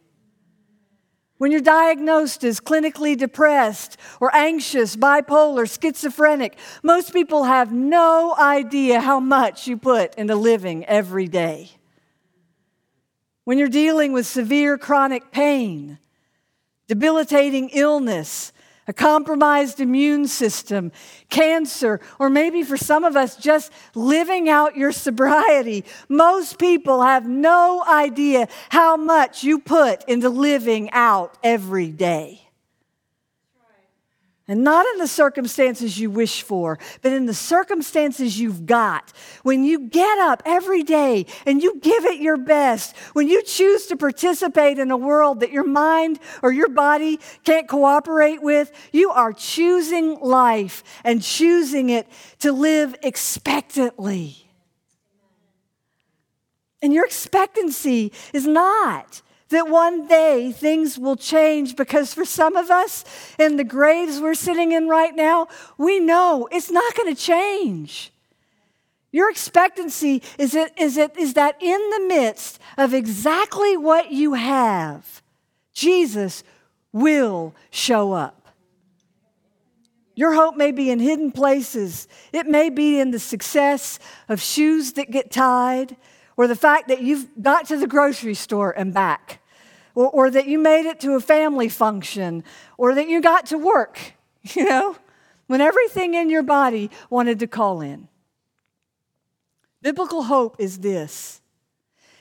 When 1.38 1.50
you're 1.50 1.62
diagnosed 1.62 2.44
as 2.44 2.60
clinically 2.60 3.18
depressed 3.18 3.96
or 4.20 4.36
anxious, 4.36 4.98
bipolar, 4.98 5.66
schizophrenic, 5.66 6.58
most 6.84 7.14
people 7.14 7.46
have 7.46 7.72
no 7.72 8.36
idea 8.38 9.00
how 9.00 9.22
much 9.22 9.66
you 9.66 9.78
put 9.78 10.14
into 10.16 10.36
living 10.36 10.84
every 10.88 11.30
day 11.30 11.79
when 13.50 13.58
you're 13.58 13.68
dealing 13.68 14.14
with 14.14 14.28
severe 14.28 14.78
chronic 14.78 15.32
pain, 15.32 15.98
debilitating 16.88 17.68
illness, 17.70 18.54
a 18.88 18.94
compromised 18.94 19.80
immune 19.80 20.28
system, 20.28 20.92
cancer, 21.32 22.00
or 22.20 22.30
maybe 22.30 22.62
for 22.62 22.78
some 22.78 23.04
of 23.04 23.16
us, 23.16 23.36
just 23.38 23.72
living 23.96 24.50
out 24.50 24.78
your 24.78 24.92
sobriety. 24.92 25.84
Most 26.08 26.60
people 26.60 27.02
have 27.02 27.28
no 27.28 27.84
idea 27.90 28.48
how 28.70 28.96
much 28.96 29.44
you 29.44 29.58
put 29.58 30.08
into 30.08 30.30
living 30.30 30.92
out 30.92 31.36
every 31.42 31.90
day. 31.90 32.49
And 34.50 34.64
not 34.64 34.84
in 34.94 34.98
the 34.98 35.08
circumstances 35.08 36.00
you 36.00 36.10
wish 36.10 36.42
for, 36.42 36.80
but 37.04 37.14
in 37.14 37.28
the 37.28 37.36
circumstances 37.36 38.40
you've 38.40 38.66
got. 38.66 39.14
When 39.44 39.64
you 39.64 39.82
get 39.82 40.18
up 40.18 40.42
every 40.44 40.82
day 40.82 41.28
and 41.46 41.62
you 41.62 41.80
give 41.80 42.06
it 42.06 42.20
your 42.20 42.36
best, 42.36 42.98
when 43.14 43.28
you 43.28 43.44
choose 43.44 43.86
to 43.86 43.96
participate 43.96 44.80
in 44.80 44.90
a 44.90 44.98
world 44.98 45.42
that 45.42 45.52
your 45.52 45.68
mind 45.68 46.20
or 46.42 46.52
your 46.52 46.68
body 46.68 47.20
can't 47.44 47.68
cooperate 47.68 48.42
with, 48.42 48.72
you 48.92 49.12
are 49.12 49.34
choosing 49.34 50.20
life 50.20 50.84
and 51.04 51.22
choosing 51.22 51.92
it 51.92 52.08
to 52.40 52.52
live 52.52 52.96
expectantly. 53.04 54.50
And 56.82 56.92
your 56.92 57.06
expectancy 57.06 58.12
is 58.34 58.48
not 58.48 59.22
that 59.50 59.68
one 59.68 60.08
day 60.08 60.52
things 60.52 60.98
will 60.98 61.16
change 61.16 61.76
because 61.76 62.14
for 62.14 62.26
some 62.26 62.56
of 62.56 62.70
us 62.70 63.04
in 63.38 63.58
the 63.58 63.64
graves 63.64 64.20
we're 64.20 64.34
sitting 64.34 64.72
in 64.72 64.88
right 64.88 65.16
now, 65.16 65.48
we 65.78 66.00
know 66.00 66.48
it's 66.52 66.72
not 66.72 66.96
going 66.96 67.14
to 67.14 67.22
change. 67.22 68.12
Your 69.12 69.30
expectancy 69.32 70.22
is, 70.38 70.54
it, 70.54 70.72
is, 70.78 70.98
it, 70.98 71.18
is 71.18 71.34
that 71.34 71.62
in 71.62 71.90
the 71.90 72.06
midst 72.08 72.60
of 72.78 72.94
exactly 72.94 73.76
what 73.76 74.12
you 74.12 74.36
have, 74.36 75.24
Jesus 75.74 76.44
will 76.92 77.56
show 77.72 78.14
up. 78.14 78.36
Your 80.14 80.34
hope 80.34 80.58
may 80.58 80.72
be 80.72 80.92
in 80.92 81.00
hidden 81.00 81.32
places. 81.32 82.08
It 82.34 82.46
may 82.46 82.70
be 82.70 83.00
in 83.00 83.12
the 83.12 83.20
success 83.20 84.00
of 84.28 84.42
shoes 84.42 84.94
that 84.94 85.12
get 85.12 85.32
tied, 85.32 85.96
or 86.40 86.48
the 86.48 86.56
fact 86.56 86.88
that 86.88 87.02
you've 87.02 87.28
got 87.42 87.68
to 87.68 87.76
the 87.76 87.86
grocery 87.86 88.34
store 88.34 88.72
and 88.72 88.94
back, 88.94 89.42
or, 89.94 90.10
or 90.10 90.32
that 90.32 90.48
you 90.48 90.58
made 90.58 90.86
it 90.86 90.98
to 91.02 91.12
a 91.16 91.20
family 91.20 91.68
function, 91.68 92.46
or 92.78 92.96
that 92.96 93.10
you 93.10 93.20
got 93.20 93.48
to 93.48 93.58
work, 93.58 94.14
you 94.44 94.64
know, 94.64 94.96
when 95.48 95.60
everything 95.60 96.14
in 96.14 96.30
your 96.30 96.42
body 96.42 96.90
wanted 97.10 97.40
to 97.40 97.48
call 97.48 97.82
in. 97.82 98.08
Biblical 99.82 100.24
hope 100.24 100.56
is 100.60 100.78
this 100.78 101.42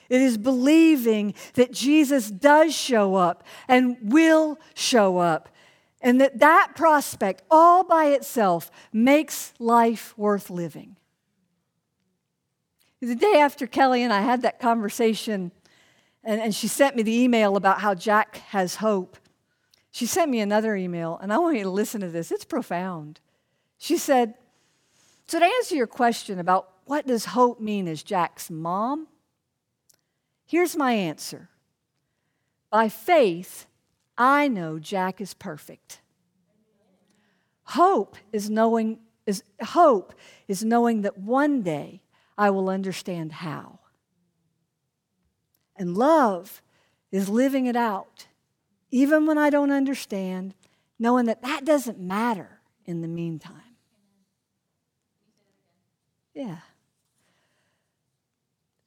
it 0.08 0.20
is 0.20 0.36
believing 0.36 1.32
that 1.54 1.70
Jesus 1.70 2.28
does 2.28 2.74
show 2.74 3.14
up 3.14 3.44
and 3.68 3.96
will 4.02 4.58
show 4.74 5.18
up, 5.18 5.48
and 6.00 6.20
that 6.20 6.40
that 6.40 6.72
prospect 6.74 7.42
all 7.52 7.84
by 7.84 8.06
itself 8.06 8.68
makes 8.92 9.54
life 9.60 10.12
worth 10.18 10.50
living. 10.50 10.97
The 13.00 13.14
day 13.14 13.34
after 13.36 13.66
Kelly 13.66 14.02
and 14.02 14.12
I 14.12 14.22
had 14.22 14.42
that 14.42 14.58
conversation, 14.58 15.52
and, 16.24 16.40
and 16.40 16.54
she 16.54 16.66
sent 16.66 16.96
me 16.96 17.02
the 17.02 17.16
email 17.16 17.56
about 17.56 17.80
how 17.80 17.94
Jack 17.94 18.38
has 18.48 18.76
hope, 18.76 19.16
she 19.90 20.04
sent 20.06 20.30
me 20.30 20.40
another 20.40 20.76
email, 20.76 21.18
and 21.22 21.32
I 21.32 21.38
want 21.38 21.56
you 21.56 21.64
to 21.64 21.70
listen 21.70 22.00
to 22.02 22.08
this. 22.08 22.30
It's 22.30 22.44
profound. 22.44 23.20
She 23.78 23.96
said, 23.96 24.34
So 25.26 25.38
to 25.38 25.44
answer 25.44 25.74
your 25.74 25.86
question 25.86 26.38
about 26.38 26.70
what 26.84 27.06
does 27.06 27.26
hope 27.26 27.60
mean 27.60 27.86
as 27.88 28.02
Jack's 28.02 28.50
mom, 28.50 29.08
here's 30.46 30.76
my 30.76 30.92
answer. 30.92 31.48
By 32.70 32.88
faith, 32.88 33.66
I 34.16 34.48
know 34.48 34.78
Jack 34.78 35.20
is 35.20 35.34
perfect. 35.34 36.00
Hope 37.62 38.16
is 38.32 38.50
knowing 38.50 38.98
is 39.26 39.42
hope 39.60 40.14
is 40.48 40.64
knowing 40.64 41.02
that 41.02 41.18
one 41.18 41.62
day 41.62 42.00
I 42.38 42.50
will 42.50 42.70
understand 42.70 43.32
how. 43.32 43.80
And 45.76 45.96
love 45.96 46.62
is 47.10 47.28
living 47.28 47.66
it 47.66 47.76
out, 47.76 48.28
even 48.92 49.26
when 49.26 49.36
I 49.36 49.50
don't 49.50 49.72
understand, 49.72 50.54
knowing 50.98 51.26
that 51.26 51.42
that 51.42 51.64
doesn't 51.64 51.98
matter 51.98 52.60
in 52.84 53.00
the 53.00 53.08
meantime. 53.08 53.76
Yeah. 56.32 56.58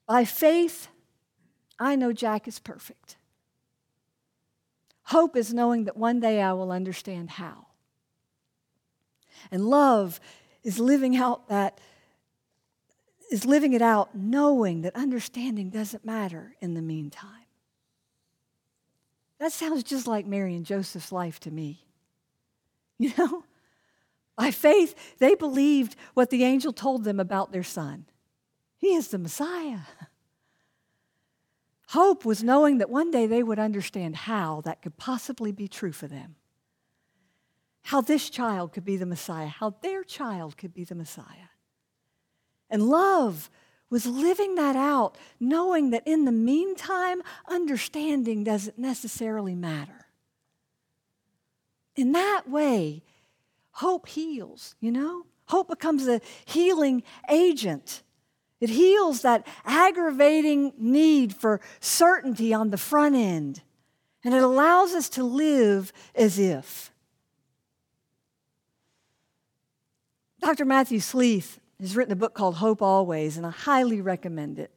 By 0.07 0.23
faith, 0.23 0.87
I 1.77 1.95
know 1.95 2.13
Jack 2.13 2.47
is 2.47 2.59
perfect. 2.59 3.17
Hope 5.03 5.35
is 5.35 5.53
knowing 5.53 5.85
that 5.85 5.97
one 5.97 6.21
day 6.21 6.41
I 6.41 6.53
will 6.53 6.71
understand 6.71 7.31
how. 7.31 7.67
And 9.51 9.65
love 9.65 10.21
is 10.63 10.79
living 10.79 11.17
out 11.17 11.49
that 11.49 11.79
is 13.31 13.45
living 13.45 13.71
it 13.73 13.81
out 13.81 14.13
knowing 14.13 14.81
that 14.81 14.95
understanding 14.95 15.69
doesn't 15.69 16.05
matter 16.05 16.53
in 16.59 16.73
the 16.73 16.81
meantime. 16.81 17.45
That 19.39 19.53
sounds 19.53 19.83
just 19.83 20.05
like 20.05 20.27
Mary 20.27 20.55
and 20.55 20.65
Joseph's 20.65 21.11
life 21.11 21.39
to 21.39 21.51
me. 21.51 21.85
You 22.99 23.13
know, 23.17 23.45
by 24.37 24.51
faith, 24.51 25.15
they 25.17 25.33
believed 25.33 25.95
what 26.13 26.29
the 26.29 26.43
angel 26.43 26.73
told 26.73 27.05
them 27.05 27.19
about 27.19 27.51
their 27.51 27.63
son. 27.63 28.05
He 28.77 28.93
is 28.93 29.07
the 29.07 29.17
Messiah. 29.17 29.79
Hope 31.89 32.25
was 32.25 32.43
knowing 32.43 32.77
that 32.79 32.89
one 32.89 33.11
day 33.11 33.27
they 33.27 33.43
would 33.43 33.59
understand 33.59 34.15
how 34.15 34.61
that 34.61 34.81
could 34.81 34.97
possibly 34.97 35.51
be 35.51 35.67
true 35.67 35.91
for 35.91 36.07
them. 36.07 36.35
How 37.83 38.01
this 38.01 38.29
child 38.29 38.73
could 38.73 38.85
be 38.85 38.97
the 38.97 39.05
Messiah, 39.05 39.47
how 39.47 39.75
their 39.81 40.03
child 40.03 40.57
could 40.57 40.73
be 40.73 40.83
the 40.83 40.95
Messiah. 40.95 41.50
And 42.71 42.89
love 42.89 43.51
was 43.89 44.07
living 44.07 44.55
that 44.55 44.77
out, 44.77 45.17
knowing 45.39 45.89
that 45.89 46.07
in 46.07 46.23
the 46.23 46.31
meantime, 46.31 47.21
understanding 47.47 48.43
doesn't 48.43 48.79
necessarily 48.79 49.53
matter. 49.53 50.07
In 51.97 52.13
that 52.13 52.49
way, 52.49 53.03
hope 53.71 54.07
heals, 54.07 54.75
you 54.79 54.91
know? 54.91 55.25
Hope 55.47 55.67
becomes 55.67 56.07
a 56.07 56.21
healing 56.45 57.03
agent. 57.29 58.01
It 58.61 58.69
heals 58.69 59.23
that 59.23 59.45
aggravating 59.65 60.71
need 60.77 61.35
for 61.35 61.59
certainty 61.81 62.53
on 62.53 62.69
the 62.69 62.77
front 62.77 63.15
end. 63.15 63.61
And 64.23 64.33
it 64.33 64.41
allows 64.41 64.93
us 64.93 65.09
to 65.09 65.23
live 65.23 65.91
as 66.15 66.39
if. 66.39 66.93
Dr. 70.39 70.63
Matthew 70.63 70.99
Sleeth 70.99 71.59
has 71.81 71.95
written 71.95 72.13
a 72.13 72.15
book 72.15 72.33
called 72.33 72.55
Hope 72.55 72.81
Always, 72.81 73.37
and 73.37 73.45
I 73.45 73.49
highly 73.49 74.01
recommend 74.01 74.59
it. 74.59 74.71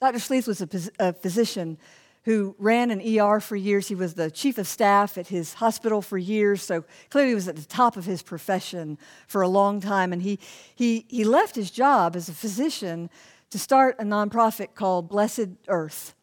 Dr. 0.00 0.18
Sleeth 0.18 0.46
was 0.46 0.60
a, 0.60 0.68
a 0.98 1.12
physician 1.12 1.78
who 2.24 2.56
ran 2.58 2.90
an 2.90 3.00
ER 3.00 3.38
for 3.40 3.54
years. 3.54 3.86
He 3.86 3.94
was 3.94 4.14
the 4.14 4.30
chief 4.30 4.58
of 4.58 4.66
staff 4.66 5.16
at 5.16 5.28
his 5.28 5.54
hospital 5.54 6.02
for 6.02 6.18
years, 6.18 6.62
so 6.62 6.84
clearly 7.08 7.30
he 7.30 7.34
was 7.34 7.46
at 7.46 7.56
the 7.56 7.64
top 7.64 7.96
of 7.96 8.04
his 8.04 8.22
profession 8.22 8.98
for 9.28 9.42
a 9.42 9.48
long 9.48 9.80
time. 9.80 10.12
And 10.12 10.22
he, 10.22 10.40
he, 10.74 11.06
he 11.08 11.24
left 11.24 11.54
his 11.54 11.70
job 11.70 12.16
as 12.16 12.28
a 12.28 12.34
physician 12.34 13.10
to 13.50 13.58
start 13.58 13.96
a 14.00 14.02
nonprofit 14.02 14.74
called 14.74 15.08
Blessed 15.08 15.50
Earth. 15.68 16.14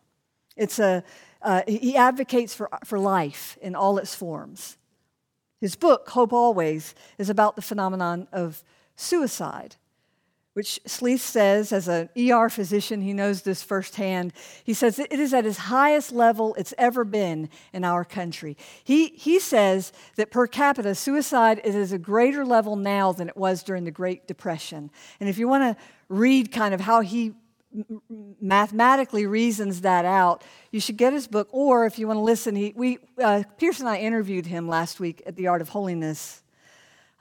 It's 0.58 0.78
a, 0.78 1.04
uh, 1.42 1.62
he 1.68 1.96
advocates 1.96 2.54
for, 2.54 2.70
for 2.84 3.00
life 3.00 3.58
in 3.62 3.74
all 3.74 3.98
its 3.98 4.14
forms. 4.14 4.78
His 5.62 5.78
book, 5.78 6.10
Hope 6.10 6.34
Always, 6.34 6.96
is 7.18 7.30
about 7.30 7.56
the 7.56 7.62
phenomenon 7.62 8.28
of 8.34 8.62
suicide 8.96 9.76
which 10.54 10.80
Sleeth 10.86 11.22
says, 11.22 11.72
as 11.72 11.88
an 11.88 12.10
ER 12.18 12.48
physician, 12.48 13.02
he 13.02 13.12
knows 13.12 13.42
this 13.42 13.64
firsthand. 13.64 14.34
He 14.64 14.76
says 14.76 15.00
it 15.00 15.12
is 15.12 15.34
at 15.34 15.48
its 15.48 15.58
highest 15.58 16.12
level 16.12 16.54
it's 16.56 16.76
ever 16.78 17.04
been 17.04 17.50
in 17.74 17.84
our 17.84 18.06
country. 18.06 18.56
He, 18.84 19.08
he 19.10 19.40
says 19.40 19.92
that 20.16 20.30
per 20.30 20.46
capita, 20.46 20.94
suicide 20.94 21.60
is 21.64 21.92
at 21.92 21.96
a 21.96 22.00
greater 22.00 22.46
level 22.46 22.76
now 22.76 23.12
than 23.12 23.30
it 23.30 23.38
was 23.38 23.64
during 23.64 23.84
the 23.84 23.92
Great 23.92 24.28
Depression. 24.28 24.92
And 25.20 25.28
if 25.28 25.40
you 25.40 25.48
want 25.48 25.64
to 25.76 25.84
read 26.08 26.52
kind 26.52 26.76
of 26.76 26.82
how 26.82 27.02
he 27.02 27.34
mathematically 28.40 29.26
reasons 29.26 29.82
that 29.82 30.06
out, 30.06 30.44
you 30.72 30.80
should 30.80 30.98
get 30.98 31.14
his 31.14 31.28
book. 31.28 31.48
Or 31.52 31.88
if 31.88 31.98
you 31.98 32.06
want 32.06 32.18
to 32.18 32.24
listen, 32.24 32.56
he, 32.56 32.74
we, 32.76 33.00
uh, 33.18 33.42
Pierce 33.58 33.80
and 33.80 33.90
I 33.90 33.98
interviewed 33.98 34.46
him 34.46 34.68
last 34.68 35.00
week 35.00 35.24
at 35.26 35.36
the 35.36 35.48
Art 35.48 35.62
of 35.62 35.70
Holiness 35.70 36.43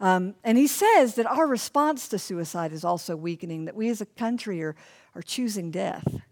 um, 0.01 0.35
and 0.43 0.59
he 0.59 0.67
says 0.67 1.15
that 1.15 1.27
our 1.27 1.47
response 1.47 2.09
to 2.09 2.19
suicide 2.19 2.73
is 2.73 2.85
also 2.85 3.15
weakening, 3.15 3.67
that 3.67 3.77
we 3.77 3.89
as 3.89 4.01
a 4.01 4.07
country 4.07 4.63
are, 4.63 4.75
are 5.15 5.23
choosing 5.23 5.71
death. 5.71 6.23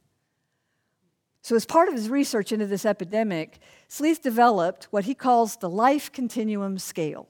So, 1.42 1.56
as 1.56 1.64
part 1.64 1.88
of 1.88 1.94
his 1.94 2.08
research 2.08 2.52
into 2.52 2.66
this 2.66 2.84
epidemic, 2.84 3.58
Sleeth 3.88 4.22
developed 4.22 4.88
what 4.90 5.04
he 5.04 5.14
calls 5.14 5.56
the 5.56 5.70
life 5.70 6.12
continuum 6.12 6.78
scale, 6.78 7.28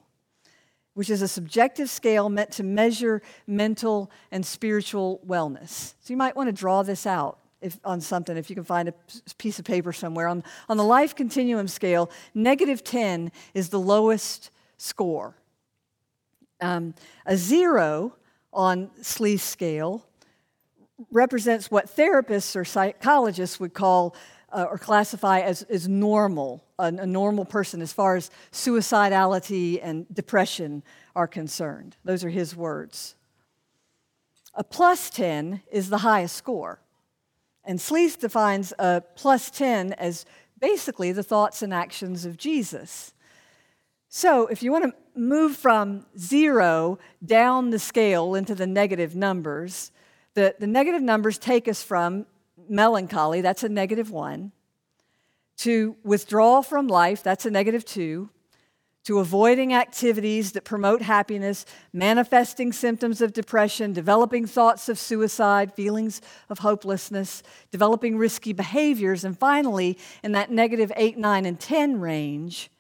which 0.94 1.10
is 1.10 1.22
a 1.22 1.28
subjective 1.28 1.88
scale 1.88 2.28
meant 2.28 2.50
to 2.52 2.64
measure 2.64 3.22
mental 3.46 4.10
and 4.32 4.44
spiritual 4.44 5.20
wellness. 5.26 5.94
So, 6.00 6.12
you 6.12 6.16
might 6.16 6.34
want 6.34 6.48
to 6.48 6.52
draw 6.52 6.82
this 6.82 7.06
out 7.06 7.38
if, 7.60 7.78
on 7.84 8.00
something 8.00 8.36
if 8.36 8.50
you 8.50 8.56
can 8.56 8.64
find 8.64 8.88
a 8.88 8.94
piece 9.38 9.58
of 9.58 9.64
paper 9.64 9.92
somewhere. 9.92 10.26
On, 10.26 10.42
on 10.68 10.76
the 10.76 10.84
life 10.84 11.14
continuum 11.14 11.68
scale, 11.68 12.10
negative 12.34 12.82
10 12.82 13.30
is 13.54 13.68
the 13.68 13.80
lowest 13.80 14.50
score. 14.76 15.36
Um, 16.60 16.94
a 17.26 17.36
zero 17.36 18.14
on 18.52 18.90
Sleeth's 19.02 19.44
scale 19.44 20.06
represents 21.10 21.70
what 21.70 21.94
therapists 21.96 22.56
or 22.56 22.64
psychologists 22.64 23.58
would 23.58 23.74
call 23.74 24.14
uh, 24.52 24.66
or 24.68 24.78
classify 24.78 25.40
as, 25.40 25.62
as 25.62 25.88
normal, 25.88 26.64
a, 26.78 26.86
a 26.86 27.06
normal 27.06 27.44
person 27.44 27.80
as 27.80 27.92
far 27.92 28.16
as 28.16 28.30
suicidality 28.52 29.78
and 29.82 30.06
depression 30.12 30.82
are 31.14 31.28
concerned. 31.28 31.96
Those 32.04 32.24
are 32.24 32.30
his 32.30 32.56
words. 32.56 33.14
A 34.54 34.64
plus 34.64 35.10
10 35.10 35.62
is 35.70 35.88
the 35.88 35.98
highest 35.98 36.36
score. 36.36 36.80
And 37.64 37.80
Sleeth 37.80 38.18
defines 38.18 38.72
a 38.78 39.02
plus 39.14 39.50
10 39.50 39.92
as 39.94 40.24
basically 40.58 41.12
the 41.12 41.22
thoughts 41.22 41.62
and 41.62 41.72
actions 41.72 42.24
of 42.24 42.36
Jesus. 42.36 43.12
So, 44.12 44.48
if 44.48 44.60
you 44.64 44.72
want 44.72 44.86
to 44.86 44.94
move 45.14 45.54
from 45.54 46.04
zero 46.18 46.98
down 47.24 47.70
the 47.70 47.78
scale 47.78 48.34
into 48.34 48.56
the 48.56 48.66
negative 48.66 49.14
numbers, 49.14 49.92
the, 50.34 50.52
the 50.58 50.66
negative 50.66 51.00
numbers 51.00 51.38
take 51.38 51.68
us 51.68 51.80
from 51.80 52.26
melancholy, 52.68 53.40
that's 53.40 53.62
a 53.62 53.68
negative 53.68 54.10
one, 54.10 54.50
to 55.58 55.94
withdrawal 56.02 56.64
from 56.64 56.88
life, 56.88 57.22
that's 57.22 57.46
a 57.46 57.52
negative 57.52 57.84
two, 57.84 58.30
to 59.04 59.20
avoiding 59.20 59.74
activities 59.74 60.52
that 60.52 60.64
promote 60.64 61.02
happiness, 61.02 61.64
manifesting 61.92 62.72
symptoms 62.72 63.20
of 63.20 63.32
depression, 63.32 63.92
developing 63.92 64.44
thoughts 64.44 64.88
of 64.88 64.98
suicide, 64.98 65.72
feelings 65.72 66.20
of 66.48 66.58
hopelessness, 66.58 67.44
developing 67.70 68.18
risky 68.18 68.52
behaviors, 68.52 69.22
and 69.22 69.38
finally, 69.38 69.96
in 70.24 70.32
that 70.32 70.50
negative 70.50 70.90
8, 70.96 71.16
9, 71.16 71.46
and 71.46 71.60
10 71.60 72.00
range, 72.00 72.70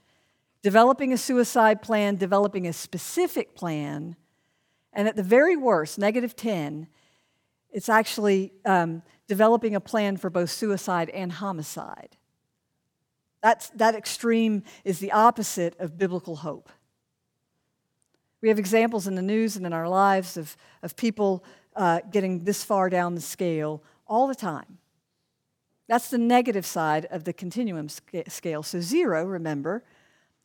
developing 0.62 1.12
a 1.12 1.18
suicide 1.18 1.82
plan, 1.82 2.16
developing 2.16 2.66
a 2.66 2.72
specific 2.72 3.54
plan, 3.54 4.16
and 4.92 5.08
at 5.08 5.16
the 5.16 5.22
very 5.22 5.56
worst, 5.56 5.98
negative 5.98 6.34
10, 6.36 6.88
it's 7.70 7.88
actually 7.88 8.52
um, 8.64 9.02
developing 9.28 9.74
a 9.74 9.80
plan 9.80 10.16
for 10.16 10.28
both 10.28 10.50
suicide 10.50 11.08
and 11.10 11.32
homicide. 11.32 12.16
That's, 13.42 13.70
that 13.70 13.94
extreme 13.94 14.64
is 14.84 14.98
the 14.98 15.12
opposite 15.12 15.78
of 15.78 15.96
biblical 15.96 16.36
hope. 16.36 16.68
We 18.42 18.48
have 18.48 18.58
examples 18.58 19.06
in 19.06 19.14
the 19.14 19.22
news 19.22 19.56
and 19.56 19.64
in 19.66 19.72
our 19.72 19.88
lives 19.88 20.36
of, 20.36 20.56
of 20.82 20.96
people 20.96 21.44
uh, 21.76 22.00
getting 22.10 22.44
this 22.44 22.64
far 22.64 22.90
down 22.90 23.14
the 23.14 23.20
scale 23.20 23.82
all 24.06 24.26
the 24.26 24.34
time. 24.34 24.78
That's 25.88 26.08
the 26.08 26.18
negative 26.18 26.66
side 26.66 27.06
of 27.06 27.24
the 27.24 27.32
continuum 27.32 27.88
scale. 27.88 28.62
So, 28.62 28.80
zero, 28.80 29.24
remember, 29.24 29.84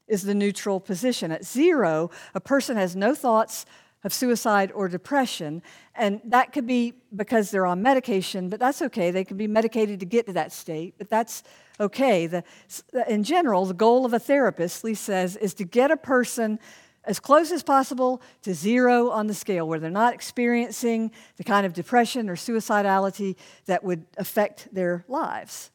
is 0.07 0.23
the 0.23 0.35
neutral 0.35 0.79
position. 0.79 1.31
At 1.31 1.45
zero, 1.45 2.11
a 2.33 2.39
person 2.39 2.77
has 2.77 2.95
no 2.95 3.15
thoughts 3.15 3.65
of 4.03 4.13
suicide 4.13 4.71
or 4.75 4.87
depression, 4.87 5.63
and 5.95 6.21
that 6.25 6.53
could 6.53 6.67
be 6.67 6.93
because 7.15 7.49
they're 7.49 7.65
on 7.65 7.81
medication, 7.81 8.49
but 8.49 8.59
that's 8.59 8.81
okay. 8.83 9.09
They 9.09 9.23
can 9.23 9.35
be 9.35 9.47
medicated 9.47 9.99
to 10.01 10.05
get 10.05 10.27
to 10.27 10.33
that 10.33 10.51
state, 10.51 10.93
but 10.99 11.09
that's 11.09 11.41
okay. 11.79 12.27
The, 12.27 12.43
in 13.07 13.23
general, 13.23 13.65
the 13.65 13.73
goal 13.73 14.05
of 14.05 14.13
a 14.13 14.19
therapist, 14.19 14.83
Lee 14.83 14.93
says, 14.93 15.35
is 15.35 15.55
to 15.55 15.63
get 15.63 15.89
a 15.89 15.97
person 15.97 16.59
as 17.05 17.19
close 17.19 17.51
as 17.51 17.63
possible 17.63 18.21
to 18.43 18.53
zero 18.53 19.09
on 19.09 19.27
the 19.27 19.33
scale, 19.33 19.67
where 19.67 19.79
they're 19.79 19.89
not 19.89 20.13
experiencing 20.13 21.11
the 21.37 21.43
kind 21.43 21.65
of 21.65 21.73
depression 21.73 22.29
or 22.29 22.35
suicidality 22.35 23.35
that 23.65 23.83
would 23.83 24.05
affect 24.17 24.73
their 24.73 25.03
lives. 25.07 25.71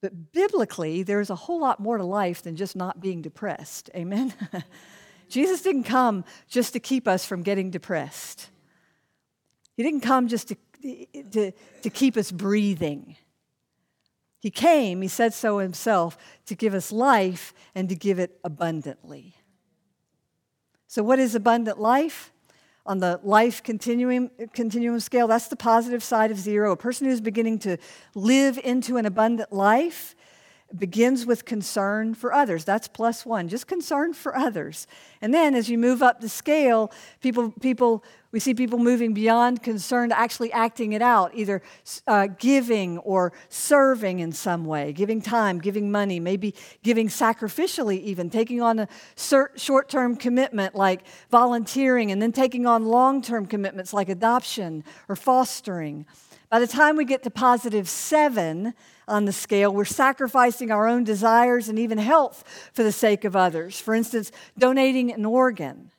But 0.00 0.32
biblically, 0.32 1.02
there's 1.02 1.30
a 1.30 1.34
whole 1.34 1.60
lot 1.60 1.80
more 1.80 1.98
to 1.98 2.04
life 2.04 2.42
than 2.42 2.56
just 2.56 2.76
not 2.76 3.00
being 3.00 3.20
depressed. 3.20 3.90
Amen? 3.94 4.32
Jesus 5.28 5.62
didn't 5.62 5.84
come 5.84 6.24
just 6.48 6.72
to 6.72 6.80
keep 6.80 7.08
us 7.08 7.24
from 7.24 7.42
getting 7.42 7.70
depressed, 7.70 8.50
He 9.76 9.82
didn't 9.82 10.00
come 10.00 10.28
just 10.28 10.48
to, 10.48 10.56
to, 11.32 11.52
to 11.82 11.90
keep 11.90 12.16
us 12.16 12.30
breathing. 12.30 13.16
He 14.40 14.50
came, 14.50 15.02
He 15.02 15.08
said 15.08 15.34
so 15.34 15.58
Himself, 15.58 16.16
to 16.46 16.54
give 16.54 16.74
us 16.74 16.92
life 16.92 17.52
and 17.74 17.88
to 17.88 17.96
give 17.96 18.18
it 18.18 18.38
abundantly. 18.44 19.34
So, 20.86 21.02
what 21.02 21.18
is 21.18 21.34
abundant 21.34 21.78
life? 21.78 22.32
On 22.88 23.00
the 23.00 23.20
life 23.22 23.62
continuum, 23.62 24.30
continuum 24.54 24.98
scale, 24.98 25.28
that's 25.28 25.48
the 25.48 25.56
positive 25.56 26.02
side 26.02 26.30
of 26.30 26.38
zero. 26.38 26.72
A 26.72 26.76
person 26.76 27.06
who's 27.06 27.20
beginning 27.20 27.58
to 27.60 27.76
live 28.14 28.58
into 28.64 28.96
an 28.96 29.04
abundant 29.04 29.52
life 29.52 30.16
begins 30.76 31.24
with 31.24 31.44
concern 31.44 32.14
for 32.14 32.32
others. 32.32 32.64
That's 32.64 32.88
plus 32.88 33.24
one, 33.24 33.48
just 33.48 33.66
concern 33.66 34.12
for 34.12 34.36
others. 34.36 34.86
And 35.22 35.32
then 35.32 35.54
as 35.54 35.68
you 35.70 35.78
move 35.78 36.02
up 36.02 36.20
the 36.20 36.28
scale, 36.28 36.92
people, 37.20 37.52
people 37.52 38.04
we 38.30 38.40
see 38.40 38.52
people 38.52 38.78
moving 38.78 39.14
beyond 39.14 39.62
concern 39.62 40.10
to 40.10 40.18
actually 40.18 40.52
acting 40.52 40.92
it 40.92 41.00
out, 41.00 41.34
either 41.34 41.62
uh, 42.06 42.26
giving 42.38 42.98
or 42.98 43.32
serving 43.48 44.18
in 44.18 44.32
some 44.32 44.66
way, 44.66 44.92
giving 44.92 45.22
time, 45.22 45.58
giving 45.58 45.90
money, 45.90 46.20
maybe 46.20 46.54
giving 46.82 47.08
sacrificially, 47.08 48.02
even 48.02 48.28
taking 48.28 48.60
on 48.60 48.80
a 48.80 48.88
short 49.16 49.88
term 49.88 50.14
commitment 50.14 50.74
like 50.74 51.04
volunteering, 51.30 52.12
and 52.12 52.20
then 52.20 52.32
taking 52.32 52.66
on 52.66 52.84
long 52.84 53.22
term 53.22 53.46
commitments 53.46 53.94
like 53.94 54.10
adoption 54.10 54.84
or 55.08 55.16
fostering. 55.16 56.04
By 56.50 56.60
the 56.60 56.66
time 56.66 56.96
we 56.96 57.04
get 57.04 57.22
to 57.24 57.30
positive 57.30 57.88
seven 57.88 58.72
on 59.06 59.26
the 59.26 59.32
scale, 59.32 59.72
we're 59.72 59.84
sacrificing 59.84 60.70
our 60.70 60.88
own 60.88 61.04
desires 61.04 61.68
and 61.68 61.78
even 61.78 61.98
health 61.98 62.70
for 62.72 62.82
the 62.82 62.92
sake 62.92 63.24
of 63.24 63.36
others. 63.36 63.78
For 63.78 63.94
instance, 63.94 64.32
donating 64.56 65.12
an 65.12 65.26
organ 65.26 65.90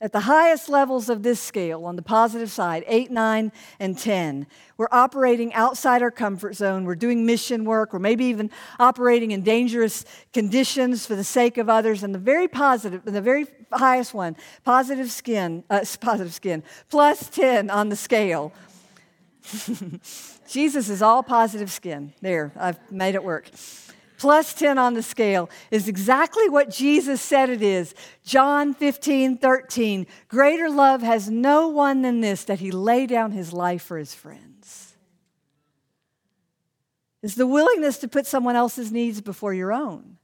at 0.00 0.12
the 0.12 0.20
highest 0.20 0.68
levels 0.68 1.08
of 1.08 1.24
this 1.24 1.40
scale, 1.40 1.84
on 1.84 1.96
the 1.96 2.02
positive 2.02 2.52
side, 2.52 2.84
8, 2.86 3.10
9, 3.10 3.50
and 3.80 3.98
10, 3.98 4.46
we're 4.76 4.88
operating 4.92 5.52
outside 5.54 6.02
our 6.02 6.12
comfort 6.12 6.54
zone. 6.54 6.84
We're 6.84 6.94
doing 6.94 7.26
mission 7.26 7.64
work. 7.64 7.92
We're 7.92 7.98
maybe 7.98 8.26
even 8.26 8.50
operating 8.78 9.32
in 9.32 9.42
dangerous 9.42 10.04
conditions 10.32 11.04
for 11.04 11.16
the 11.16 11.24
sake 11.24 11.58
of 11.58 11.68
others. 11.68 12.04
And 12.04 12.14
the 12.14 12.20
very 12.20 12.46
positive, 12.46 13.04
the 13.04 13.20
very 13.20 13.46
highest 13.72 14.14
one, 14.14 14.36
positive 14.64 15.10
skin, 15.10 15.64
uh, 15.68 15.84
positive 16.00 16.32
skin, 16.32 16.62
plus 16.88 17.28
10 17.28 17.68
on 17.68 17.88
the 17.88 17.96
scale. 17.96 18.52
Jesus 20.48 20.88
is 20.88 21.02
all 21.02 21.22
positive 21.22 21.70
skin. 21.70 22.12
There, 22.20 22.52
I've 22.56 22.78
made 22.90 23.14
it 23.14 23.24
work. 23.24 23.50
Plus 24.18 24.52
10 24.52 24.78
on 24.78 24.94
the 24.94 25.02
scale 25.02 25.48
is 25.70 25.86
exactly 25.86 26.48
what 26.48 26.70
Jesus 26.70 27.20
said 27.20 27.50
it 27.50 27.62
is. 27.62 27.94
John 28.24 28.74
15, 28.74 29.38
13. 29.38 30.06
Greater 30.26 30.68
love 30.68 31.02
has 31.02 31.30
no 31.30 31.68
one 31.68 32.02
than 32.02 32.20
this, 32.20 32.44
that 32.44 32.58
he 32.58 32.72
lay 32.72 33.06
down 33.06 33.30
his 33.30 33.52
life 33.52 33.82
for 33.82 33.96
his 33.96 34.14
friends. 34.14 34.96
It's 37.22 37.36
the 37.36 37.46
willingness 37.46 37.98
to 37.98 38.08
put 38.08 38.26
someone 38.26 38.56
else's 38.56 38.90
needs 38.90 39.20
before 39.20 39.54
your 39.54 39.72
own 39.72 40.18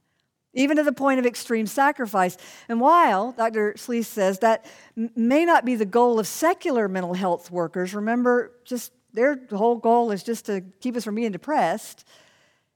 even 0.55 0.77
to 0.77 0.83
the 0.83 0.93
point 0.93 1.19
of 1.19 1.25
extreme 1.25 1.67
sacrifice. 1.67 2.37
And 2.67 2.79
while 2.79 3.33
Dr. 3.33 3.75
Sleeth 3.77 4.07
says 4.07 4.39
that 4.39 4.65
may 4.95 5.45
not 5.45 5.65
be 5.65 5.75
the 5.75 5.85
goal 5.85 6.17
of 6.17 6.27
secular 6.27 6.87
mental 6.87 7.13
health 7.13 7.51
workers, 7.51 7.93
remember, 7.93 8.53
just 8.63 8.91
their 9.15 9.39
whole 9.51 9.77
goal 9.77 10.11
is 10.11 10.23
just 10.23 10.45
to 10.45 10.61
keep 10.79 10.95
us 10.95 11.03
from 11.03 11.15
being 11.15 11.31
depressed. 11.31 12.05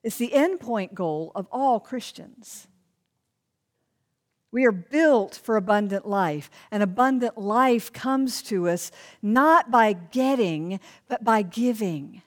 It's 0.04 0.17
the 0.17 0.32
endpoint 0.34 0.93
goal 0.93 1.32
of 1.36 1.47
all 1.52 1.80
Christians. 1.80 2.67
We 4.52 4.65
are 4.65 4.71
built 4.71 5.36
for 5.36 5.58
abundant 5.58 6.08
life, 6.08 6.49
and 6.71 6.82
abundant 6.82 7.38
life 7.38 7.93
comes 7.93 8.41
to 8.43 8.67
us 8.67 8.91
not 9.21 9.69
by 9.69 9.93
getting, 9.93 10.80
but 11.08 11.23
by 11.23 11.43
giving. 11.43 12.23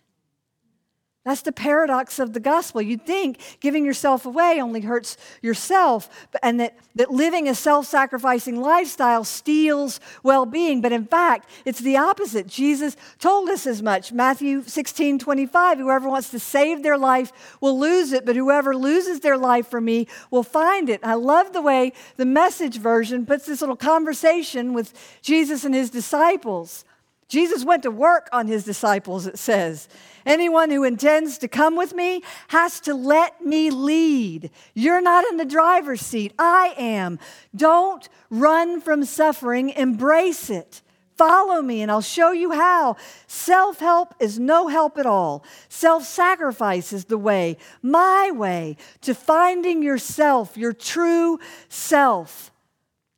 That's 1.25 1.43
the 1.43 1.53
paradox 1.53 2.19
of 2.19 2.33
the 2.33 2.41
gospel. 2.41 2.83
You'd 2.83 3.07
think 3.07 3.39
giving 3.61 3.85
yourself 3.85 4.27
away 4.27 4.61
only 4.61 4.81
hurts 4.81 5.17
yourself, 5.41 6.11
and 6.43 6.59
that, 6.59 6.77
that 6.97 7.13
living 7.13 7.49
a 7.49 7.55
self 7.55 7.87
sacrificing 7.87 8.61
lifestyle 8.61 9.23
steals 9.23 10.01
well 10.25 10.47
being. 10.47 10.81
But 10.81 10.91
in 10.91 11.05
fact, 11.05 11.49
it's 11.65 11.79
the 11.79 11.97
opposite. 11.97 12.49
Jesus 12.49 12.97
told 13.21 13.49
us 13.51 13.69
as 13.69 13.83
much. 13.83 14.11
Matthew 14.11 14.63
16 14.63 15.21
25 15.21 15.79
Whoever 15.79 16.09
wants 16.09 16.31
to 16.31 16.41
save 16.41 16.83
their 16.83 16.99
life 16.99 17.57
will 17.61 17.79
lose 17.79 18.13
it, 18.13 18.27
but 18.27 18.35
whoever 18.35 18.75
loses 18.75 19.21
their 19.21 19.39
life 19.39 19.69
for 19.69 19.81
me 19.81 20.09
will 20.33 20.43
find 20.43 20.89
it. 20.89 20.99
I 21.05 21.15
love 21.15 21.53
the 21.53 21.63
way 21.63 21.93
the 22.17 22.27
message 22.27 22.79
version 22.79 23.27
puts 23.27 23.47
this 23.47 23.61
little 23.61 23.77
conversation 23.77 24.73
with 24.73 24.93
Jesus 25.23 25.65
and 25.65 25.75
his 25.75 25.89
disciples. 25.89 26.85
Jesus 27.29 27.65
went 27.65 27.85
to 27.85 27.91
work 27.91 28.29
on 28.33 28.49
his 28.49 28.65
disciples, 28.65 29.27
it 29.27 29.39
says. 29.39 29.89
Anyone 30.25 30.71
who 30.71 30.85
intends 30.85 31.39
to 31.39 31.49
come 31.49 31.77
with 31.77 31.95
me 31.95 32.23
has 32.49 32.81
to 32.81 32.95
let 32.95 33.45
me 33.45 33.71
lead. 33.71 34.51
You're 34.75 35.01
not 35.01 35.25
in 35.31 35.37
the 35.37 35.45
driver's 35.45 36.01
seat, 36.01 36.33
I 36.39 36.75
am. 36.77 37.19
Don't 37.55 38.09
run 38.31 38.81
from 38.81 39.05
suffering, 39.05 39.71
embrace 39.71 40.51
it. 40.51 40.83
Follow 41.17 41.61
me 41.61 41.83
and 41.83 41.91
I'll 41.91 42.01
show 42.01 42.33
you 42.33 42.53
how. 42.53 42.97
Self 43.27 43.81
help 43.81 44.15
is 44.19 44.39
no 44.39 44.69
help 44.69 44.99
at 44.99 45.07
all. 45.07 45.45
Self 45.69 46.05
sacrifice 46.05 46.93
is 46.93 47.07
the 47.07 47.19
way, 47.19 47.59
my 47.83 48.31
way, 48.31 48.77
to 49.03 49.15
finding 49.15 49.83
yourself, 49.83 50.57
your 50.57 50.73
true 50.73 51.39
self. 51.69 52.52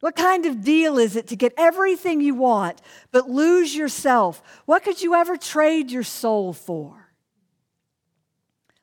What 0.04 0.16
kind 0.16 0.44
of 0.44 0.62
deal 0.62 0.98
is 0.98 1.16
it 1.16 1.28
to 1.28 1.34
get 1.34 1.54
everything 1.56 2.20
you 2.20 2.34
want 2.34 2.82
but 3.10 3.30
lose 3.30 3.74
yourself? 3.74 4.42
What 4.66 4.84
could 4.84 5.00
you 5.00 5.14
ever 5.14 5.38
trade 5.38 5.90
your 5.90 6.02
soul 6.02 6.52
for? 6.52 7.08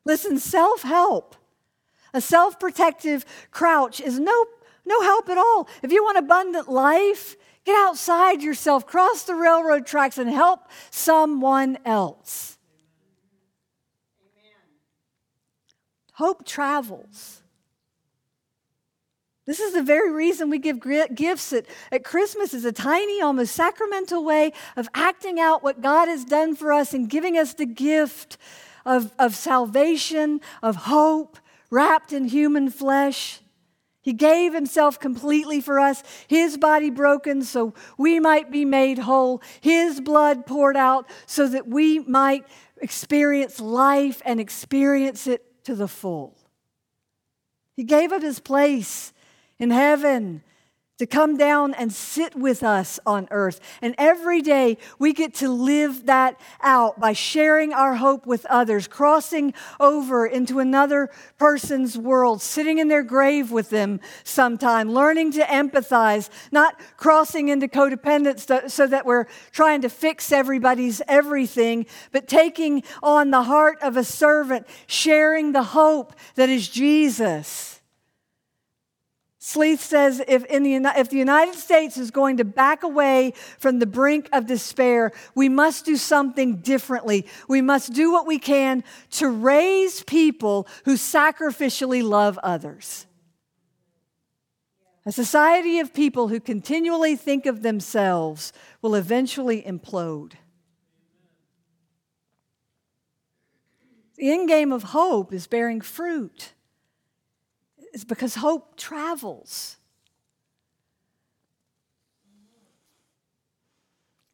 Listen, 0.04 0.40
self 0.40 0.82
help, 0.82 1.36
a 2.12 2.20
self 2.20 2.58
protective 2.58 3.24
crouch 3.52 4.00
is 4.00 4.18
no, 4.18 4.46
no 4.84 5.00
help 5.00 5.28
at 5.28 5.38
all. 5.38 5.68
If 5.80 5.92
you 5.92 6.02
want 6.02 6.18
abundant 6.18 6.68
life, 6.68 7.36
get 7.64 7.76
outside 7.76 8.42
yourself, 8.42 8.84
cross 8.84 9.22
the 9.22 9.36
railroad 9.36 9.86
tracks, 9.86 10.18
and 10.18 10.28
help 10.28 10.66
someone 10.90 11.78
else. 11.84 12.58
Amen. 14.20 14.56
Hope 16.14 16.44
travels. 16.44 17.41
This 19.44 19.58
is 19.58 19.74
the 19.74 19.82
very 19.82 20.12
reason 20.12 20.50
we 20.50 20.58
give 20.58 20.80
gifts 20.80 21.52
at, 21.52 21.66
at 21.90 22.04
Christmas 22.04 22.54
is 22.54 22.64
a 22.64 22.72
tiny, 22.72 23.20
almost 23.20 23.54
sacramental 23.54 24.24
way 24.24 24.52
of 24.76 24.88
acting 24.94 25.40
out 25.40 25.64
what 25.64 25.80
God 25.80 26.06
has 26.06 26.24
done 26.24 26.54
for 26.54 26.72
us 26.72 26.94
and 26.94 27.08
giving 27.08 27.36
us 27.36 27.54
the 27.54 27.66
gift 27.66 28.38
of, 28.86 29.12
of 29.18 29.34
salvation, 29.34 30.40
of 30.62 30.76
hope, 30.76 31.38
wrapped 31.70 32.12
in 32.12 32.26
human 32.26 32.70
flesh. 32.70 33.40
He 34.00 34.12
gave 34.12 34.54
himself 34.54 35.00
completely 35.00 35.60
for 35.60 35.80
us, 35.80 36.04
his 36.28 36.56
body 36.56 36.90
broken 36.90 37.42
so 37.42 37.74
we 37.98 38.20
might 38.20 38.50
be 38.50 38.64
made 38.64 38.98
whole, 38.98 39.42
his 39.60 40.00
blood 40.00 40.46
poured 40.46 40.76
out 40.76 41.08
so 41.26 41.48
that 41.48 41.66
we 41.66 42.00
might 42.00 42.44
experience 42.80 43.60
life 43.60 44.22
and 44.24 44.38
experience 44.38 45.26
it 45.26 45.64
to 45.64 45.74
the 45.74 45.88
full. 45.88 46.36
He 47.76 47.84
gave 47.84 48.12
up 48.12 48.22
his 48.22 48.38
place 48.38 49.12
in 49.62 49.70
heaven 49.70 50.42
to 50.98 51.06
come 51.06 51.36
down 51.36 51.72
and 51.74 51.92
sit 51.92 52.34
with 52.34 52.64
us 52.64 52.98
on 53.06 53.28
earth. 53.30 53.60
And 53.80 53.94
every 53.96 54.42
day 54.42 54.76
we 54.98 55.12
get 55.12 55.34
to 55.36 55.48
live 55.48 56.06
that 56.06 56.38
out 56.60 56.98
by 56.98 57.12
sharing 57.12 57.72
our 57.72 57.94
hope 57.94 58.26
with 58.26 58.44
others, 58.46 58.88
crossing 58.88 59.54
over 59.78 60.26
into 60.26 60.58
another 60.58 61.10
person's 61.38 61.96
world, 61.96 62.42
sitting 62.42 62.78
in 62.78 62.88
their 62.88 63.04
grave 63.04 63.52
with 63.52 63.70
them 63.70 64.00
sometime, 64.24 64.92
learning 64.92 65.32
to 65.32 65.42
empathize, 65.42 66.28
not 66.50 66.78
crossing 66.96 67.48
into 67.48 67.68
codependence 67.68 68.70
so 68.70 68.86
that 68.86 69.06
we're 69.06 69.26
trying 69.52 69.80
to 69.82 69.88
fix 69.88 70.30
everybody's 70.32 71.00
everything, 71.06 71.86
but 72.10 72.26
taking 72.26 72.82
on 73.00 73.30
the 73.30 73.44
heart 73.44 73.78
of 73.80 73.96
a 73.96 74.04
servant, 74.04 74.66
sharing 74.88 75.52
the 75.52 75.62
hope 75.62 76.14
that 76.34 76.48
is 76.48 76.68
Jesus. 76.68 77.81
Sleeth 79.44 79.80
says 79.80 80.22
if, 80.28 80.46
the, 80.46 80.92
if 80.96 81.10
the 81.10 81.16
United 81.16 81.56
States 81.56 81.96
is 81.96 82.12
going 82.12 82.36
to 82.36 82.44
back 82.44 82.84
away 82.84 83.32
from 83.58 83.80
the 83.80 83.86
brink 83.86 84.28
of 84.32 84.46
despair, 84.46 85.10
we 85.34 85.48
must 85.48 85.84
do 85.84 85.96
something 85.96 86.58
differently. 86.58 87.26
We 87.48 87.60
must 87.60 87.92
do 87.92 88.12
what 88.12 88.24
we 88.24 88.38
can 88.38 88.84
to 89.10 89.26
raise 89.28 90.04
people 90.04 90.68
who 90.84 90.94
sacrificially 90.94 92.04
love 92.04 92.38
others. 92.44 93.06
A 95.04 95.10
society 95.10 95.80
of 95.80 95.92
people 95.92 96.28
who 96.28 96.38
continually 96.38 97.16
think 97.16 97.44
of 97.44 97.62
themselves 97.62 98.52
will 98.80 98.94
eventually 98.94 99.60
implode. 99.60 100.34
The 104.14 104.30
end 104.30 104.46
game 104.46 104.70
of 104.70 104.84
hope 104.84 105.32
is 105.32 105.48
bearing 105.48 105.80
fruit 105.80 106.52
is 107.92 108.04
because 108.04 108.34
hope 108.34 108.76
travels. 108.76 109.76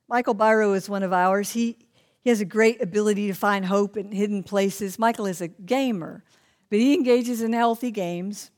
Michael 0.08 0.34
Biro 0.34 0.74
is 0.74 0.88
one 0.88 1.02
of 1.02 1.12
ours. 1.12 1.52
He, 1.52 1.76
he 2.22 2.30
has 2.30 2.40
a 2.40 2.46
great 2.46 2.80
ability 2.80 3.26
to 3.26 3.34
find 3.34 3.66
hope 3.66 3.96
in 3.96 4.10
hidden 4.10 4.42
places. 4.42 4.98
Michael 4.98 5.26
is 5.26 5.40
a 5.40 5.48
gamer, 5.48 6.24
but 6.70 6.78
he 6.78 6.94
engages 6.94 7.42
in 7.42 7.52
healthy 7.52 7.90
games. 7.90 8.50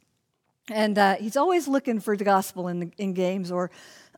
And 0.71 0.97
uh, 0.97 1.17
he's 1.17 1.37
always 1.37 1.67
looking 1.67 1.99
for 1.99 2.17
the 2.17 2.25
gospel 2.25 2.69
in, 2.69 2.81
the, 2.81 2.93
in 2.99 3.15
games 3.15 3.51
or, 3.51 3.73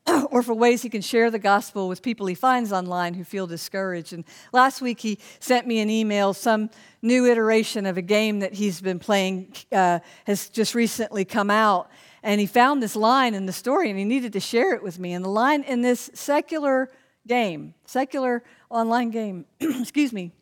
or 0.31 0.43
for 0.43 0.55
ways 0.55 0.83
he 0.83 0.89
can 0.89 1.03
share 1.03 1.31
the 1.31 1.39
gospel 1.39 1.89
with 1.89 2.03
people 2.03 2.27
he 2.27 2.35
finds 2.35 2.73
online 2.73 3.15
who 3.15 3.25
feel 3.25 3.47
discouraged. 3.47 4.13
And 4.13 4.25
last 4.53 4.81
week 4.81 5.01
he 5.01 5.19
sent 5.39 5.67
me 5.67 5.81
an 5.81 5.91
email. 5.91 6.35
Some 6.35 6.71
new 7.03 7.27
iteration 7.27 7.87
of 7.87 7.97
a 7.97 8.03
game 8.03 8.41
that 8.41 8.55
he's 8.55 8.81
been 8.81 8.99
playing 8.99 9.55
uh, 9.71 10.01
has 10.27 10.49
just 10.49 10.75
recently 10.75 11.25
come 11.25 11.51
out. 11.51 11.91
And 12.23 12.41
he 12.41 12.47
found 12.47 12.83
this 12.83 12.97
line 12.97 13.35
in 13.35 13.47
the 13.47 13.53
story 13.53 13.91
and 13.91 13.99
he 13.99 14.05
needed 14.05 14.33
to 14.35 14.41
share 14.41 14.75
it 14.75 14.83
with 14.83 14.99
me. 14.99 15.13
And 15.13 15.25
the 15.25 15.31
line 15.31 15.63
in 15.63 15.83
this 15.83 16.11
secular 16.15 16.91
game, 17.27 17.75
secular 17.85 18.43
online 18.71 19.11
game, 19.11 19.47
excuse 19.61 20.13
me, 20.13 20.33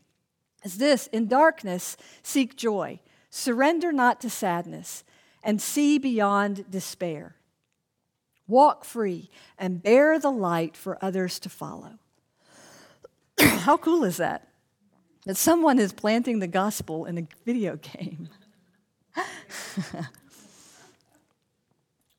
is 0.65 0.79
this 0.79 1.07
In 1.09 1.27
darkness, 1.27 1.97
seek 2.23 2.57
joy, 2.57 3.01
surrender 3.31 3.93
not 3.93 4.21
to 4.21 4.31
sadness, 4.31 5.05
and 5.43 5.61
see 5.61 5.99
beyond 5.99 6.71
despair. 6.71 7.35
Walk 8.51 8.85
free 8.85 9.31
and 9.59 9.83
bear 9.83 10.19
the 10.19 10.31
light 10.31 10.77
for 10.77 11.03
others 11.03 11.39
to 11.41 11.49
follow. 11.49 11.99
How 13.41 13.77
cool 13.77 14.05
is 14.05 14.19
that? 14.19 14.51
that 15.27 15.37
someone 15.37 15.79
is 15.79 15.93
planting 15.93 16.39
the 16.39 16.47
gospel 16.47 17.05
in 17.05 17.19
a 17.19 17.27
video 17.45 17.77
game. 17.77 18.29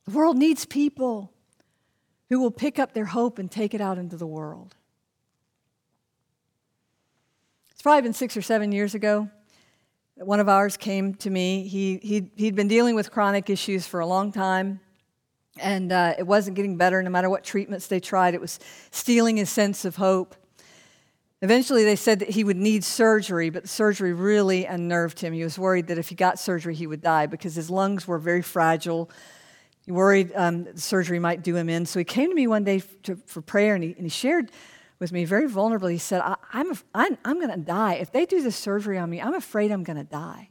the 0.06 0.12
world 0.12 0.38
needs 0.38 0.66
people 0.66 1.32
who 2.30 2.40
will 2.40 2.52
pick 2.52 2.80
up 2.80 2.94
their 2.94 3.06
hope 3.06 3.40
and 3.40 3.50
take 3.50 3.74
it 3.74 3.82
out 3.82 3.98
into 3.98 4.16
the 4.16 4.28
world. 4.28 4.76
It's 7.72 7.82
probably 7.82 8.04
been 8.04 8.14
six 8.14 8.38
or 8.38 8.42
seven 8.42 8.72
years 8.72 8.94
ago 8.94 9.30
that 10.18 10.28
one 10.28 10.40
of 10.40 10.48
ours 10.48 10.78
came 10.78 11.16
to 11.16 11.30
me. 11.30 11.68
He, 11.68 11.98
he'd, 11.98 12.30
he'd 12.36 12.56
been 12.56 12.68
dealing 12.68 12.96
with 12.96 13.12
chronic 13.12 13.50
issues 13.50 13.88
for 13.88 14.00
a 14.00 14.06
long 14.06 14.32
time, 14.32 14.80
and 15.60 15.92
uh, 15.92 16.14
it 16.18 16.26
wasn't 16.26 16.56
getting 16.56 16.78
better 16.78 17.02
no 17.04 17.10
matter 17.10 17.30
what 17.30 17.44
treatments 17.44 17.88
they 17.88 18.00
tried. 18.00 18.34
It 18.34 18.42
was 18.42 18.60
stealing 18.92 19.38
his 19.38 19.50
sense 19.50 19.86
of 19.86 19.98
hope. 19.98 20.36
Eventually, 21.44 21.84
they 21.84 21.96
said 21.96 22.20
that 22.20 22.30
he 22.30 22.44
would 22.44 22.58
need 22.58 22.84
surgery, 22.84 23.50
but 23.50 23.64
the 23.64 23.68
surgery 23.68 24.14
really 24.14 24.66
unnerved 24.66 25.20
him. 25.20 25.34
He 25.34 25.44
was 25.44 25.58
worried 25.58 25.88
that 25.88 25.98
if 25.98 26.10
he 26.10 26.16
got 26.16 26.38
surgery, 26.38 26.76
he 26.76 26.86
would 26.86 27.02
die 27.02 27.26
because 27.26 27.56
his 27.56 27.70
lungs 27.70 28.08
were 28.08 28.20
very 28.20 28.44
fragile. 28.44 29.10
He 29.84 29.92
worried 29.92 30.32
um, 30.36 30.66
the 30.66 30.80
surgery 30.80 31.18
might 31.18 31.42
do 31.42 31.56
him 31.56 31.68
in. 31.68 31.88
So 31.88 31.98
he 31.98 32.06
came 32.06 32.30
to 32.30 32.36
me 32.36 32.46
one 32.46 32.64
day 32.64 32.84
to, 33.04 33.16
for 33.26 33.42
prayer 33.42 33.74
and 33.74 33.84
he, 33.84 33.94
and 33.94 34.04
he 34.04 34.10
shared 34.10 34.52
with 35.00 35.12
me 35.12 35.26
very 35.26 35.50
vulnerably. 35.50 35.94
He 35.94 35.98
said, 35.98 36.22
I, 36.22 36.36
am 36.54 36.70
I'm, 36.70 36.78
I'm, 36.94 37.18
I'm 37.26 37.40
going 37.40 37.50
to 37.50 37.66
die. 37.66 37.96
If 37.96 38.12
they 38.12 38.28
do 38.28 38.44
this 38.44 38.56
surgery 38.56 39.00
on 39.00 39.10
me, 39.10 39.20
I'm 39.20 39.34
afraid 39.34 39.72
I'm 39.72 39.84
going 39.84 39.98
to 39.98 40.04
die. 40.04 40.51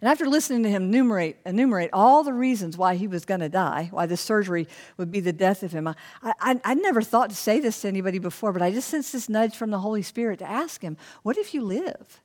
And 0.00 0.08
after 0.08 0.26
listening 0.26 0.62
to 0.62 0.70
him 0.70 0.84
enumerate, 0.84 1.38
enumerate 1.44 1.90
all 1.92 2.22
the 2.22 2.32
reasons 2.32 2.76
why 2.76 2.94
he 2.94 3.08
was 3.08 3.24
going 3.24 3.40
to 3.40 3.48
die, 3.48 3.88
why 3.90 4.06
this 4.06 4.20
surgery 4.20 4.68
would 4.96 5.10
be 5.10 5.20
the 5.20 5.32
death 5.32 5.62
of 5.62 5.72
him, 5.72 5.88
I, 5.88 5.94
I, 6.22 6.60
I 6.64 6.74
never 6.74 7.02
thought 7.02 7.30
to 7.30 7.36
say 7.36 7.58
this 7.58 7.80
to 7.82 7.88
anybody 7.88 8.18
before, 8.18 8.52
but 8.52 8.62
I 8.62 8.70
just 8.70 8.88
sensed 8.88 9.12
this 9.12 9.28
nudge 9.28 9.56
from 9.56 9.70
the 9.70 9.80
Holy 9.80 10.02
Spirit 10.02 10.38
to 10.38 10.48
ask 10.48 10.82
him, 10.82 10.96
What 11.22 11.36
if 11.36 11.52
you 11.52 11.62
live? 11.62 12.20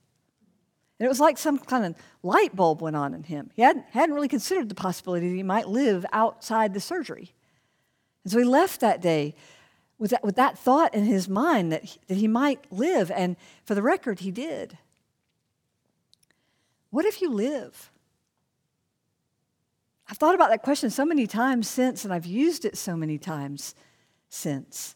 And 0.99 1.05
it 1.07 1.09
was 1.09 1.19
like 1.19 1.37
some 1.37 1.57
kind 1.57 1.85
of 1.85 1.95
light 2.21 2.55
bulb 2.55 2.81
went 2.81 2.95
on 2.95 3.13
in 3.13 3.23
him. 3.23 3.49
He 3.55 3.63
hadn't, 3.63 3.85
hadn't 3.91 4.13
really 4.13 4.27
considered 4.27 4.69
the 4.69 4.75
possibility 4.75 5.27
that 5.29 5.35
he 5.35 5.43
might 5.43 5.67
live 5.67 6.05
outside 6.13 6.73
the 6.73 6.79
surgery. 6.79 7.33
And 8.23 8.31
so 8.31 8.37
he 8.37 8.45
left 8.45 8.79
that 8.81 9.01
day 9.01 9.35
with 9.97 10.11
that, 10.11 10.23
with 10.23 10.35
that 10.35 10.57
thought 10.57 10.93
in 10.93 11.05
his 11.05 11.27
mind 11.27 11.71
that 11.71 11.83
he, 11.83 11.99
that 12.07 12.17
he 12.17 12.27
might 12.27 12.71
live. 12.71 13.09
And 13.11 13.35
for 13.65 13.75
the 13.75 13.81
record, 13.81 14.19
he 14.19 14.31
did. 14.31 14.77
What 16.93 17.05
if 17.05 17.23
you 17.23 17.31
live? 17.31 17.91
I've 20.07 20.17
thought 20.17 20.35
about 20.35 20.51
that 20.51 20.61
question 20.61 20.91
so 20.91 21.03
many 21.03 21.25
times 21.25 21.67
since, 21.67 22.05
and 22.05 22.13
I've 22.13 22.27
used 22.27 22.65
it 22.65 22.77
so 22.77 22.95
many 22.95 23.17
times 23.17 23.73
since. 24.29 24.95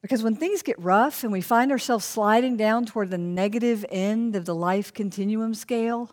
Because 0.00 0.22
when 0.22 0.34
things 0.34 0.62
get 0.62 0.78
rough 0.78 1.22
and 1.22 1.30
we 1.30 1.42
find 1.42 1.70
ourselves 1.70 2.06
sliding 2.06 2.56
down 2.56 2.86
toward 2.86 3.10
the 3.10 3.18
negative 3.18 3.84
end 3.90 4.34
of 4.34 4.46
the 4.46 4.54
life 4.54 4.94
continuum 4.94 5.52
scale, 5.52 6.10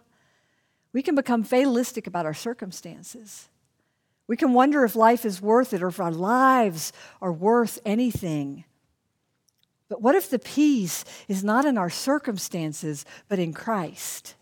we 0.92 1.02
can 1.02 1.16
become 1.16 1.46
fatalistic 1.46 2.06
about 2.06 2.26
our 2.26 2.34
circumstances. 2.34 3.48
We 4.28 4.36
can 4.36 4.52
wonder 4.52 4.84
if 4.84 4.98
life 4.98 5.24
is 5.24 5.42
worth 5.42 5.72
it 5.72 5.82
or 5.82 5.88
if 5.88 6.02
our 6.02 6.12
lives 6.12 6.92
are 7.22 7.32
worth 7.32 7.80
anything. 7.86 8.66
But 9.88 10.02
what 10.02 10.16
if 10.16 10.30
the 10.30 10.38
peace 10.38 11.06
is 11.30 11.46
not 11.46 11.64
in 11.64 11.78
our 11.78 11.90
circumstances, 11.90 13.06
but 13.30 13.40
in 13.40 13.54
Christ? 13.54 14.36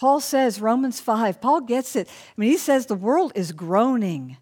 Paul 0.00 0.20
says, 0.20 0.62
Romans 0.62 0.98
5, 0.98 1.42
Paul 1.42 1.60
gets 1.60 1.94
it. 1.94 2.08
I 2.08 2.32
mean, 2.40 2.50
he 2.50 2.56
says 2.56 2.86
the 2.86 2.94
world 2.94 3.32
is 3.34 3.52
groaning. 3.52 4.38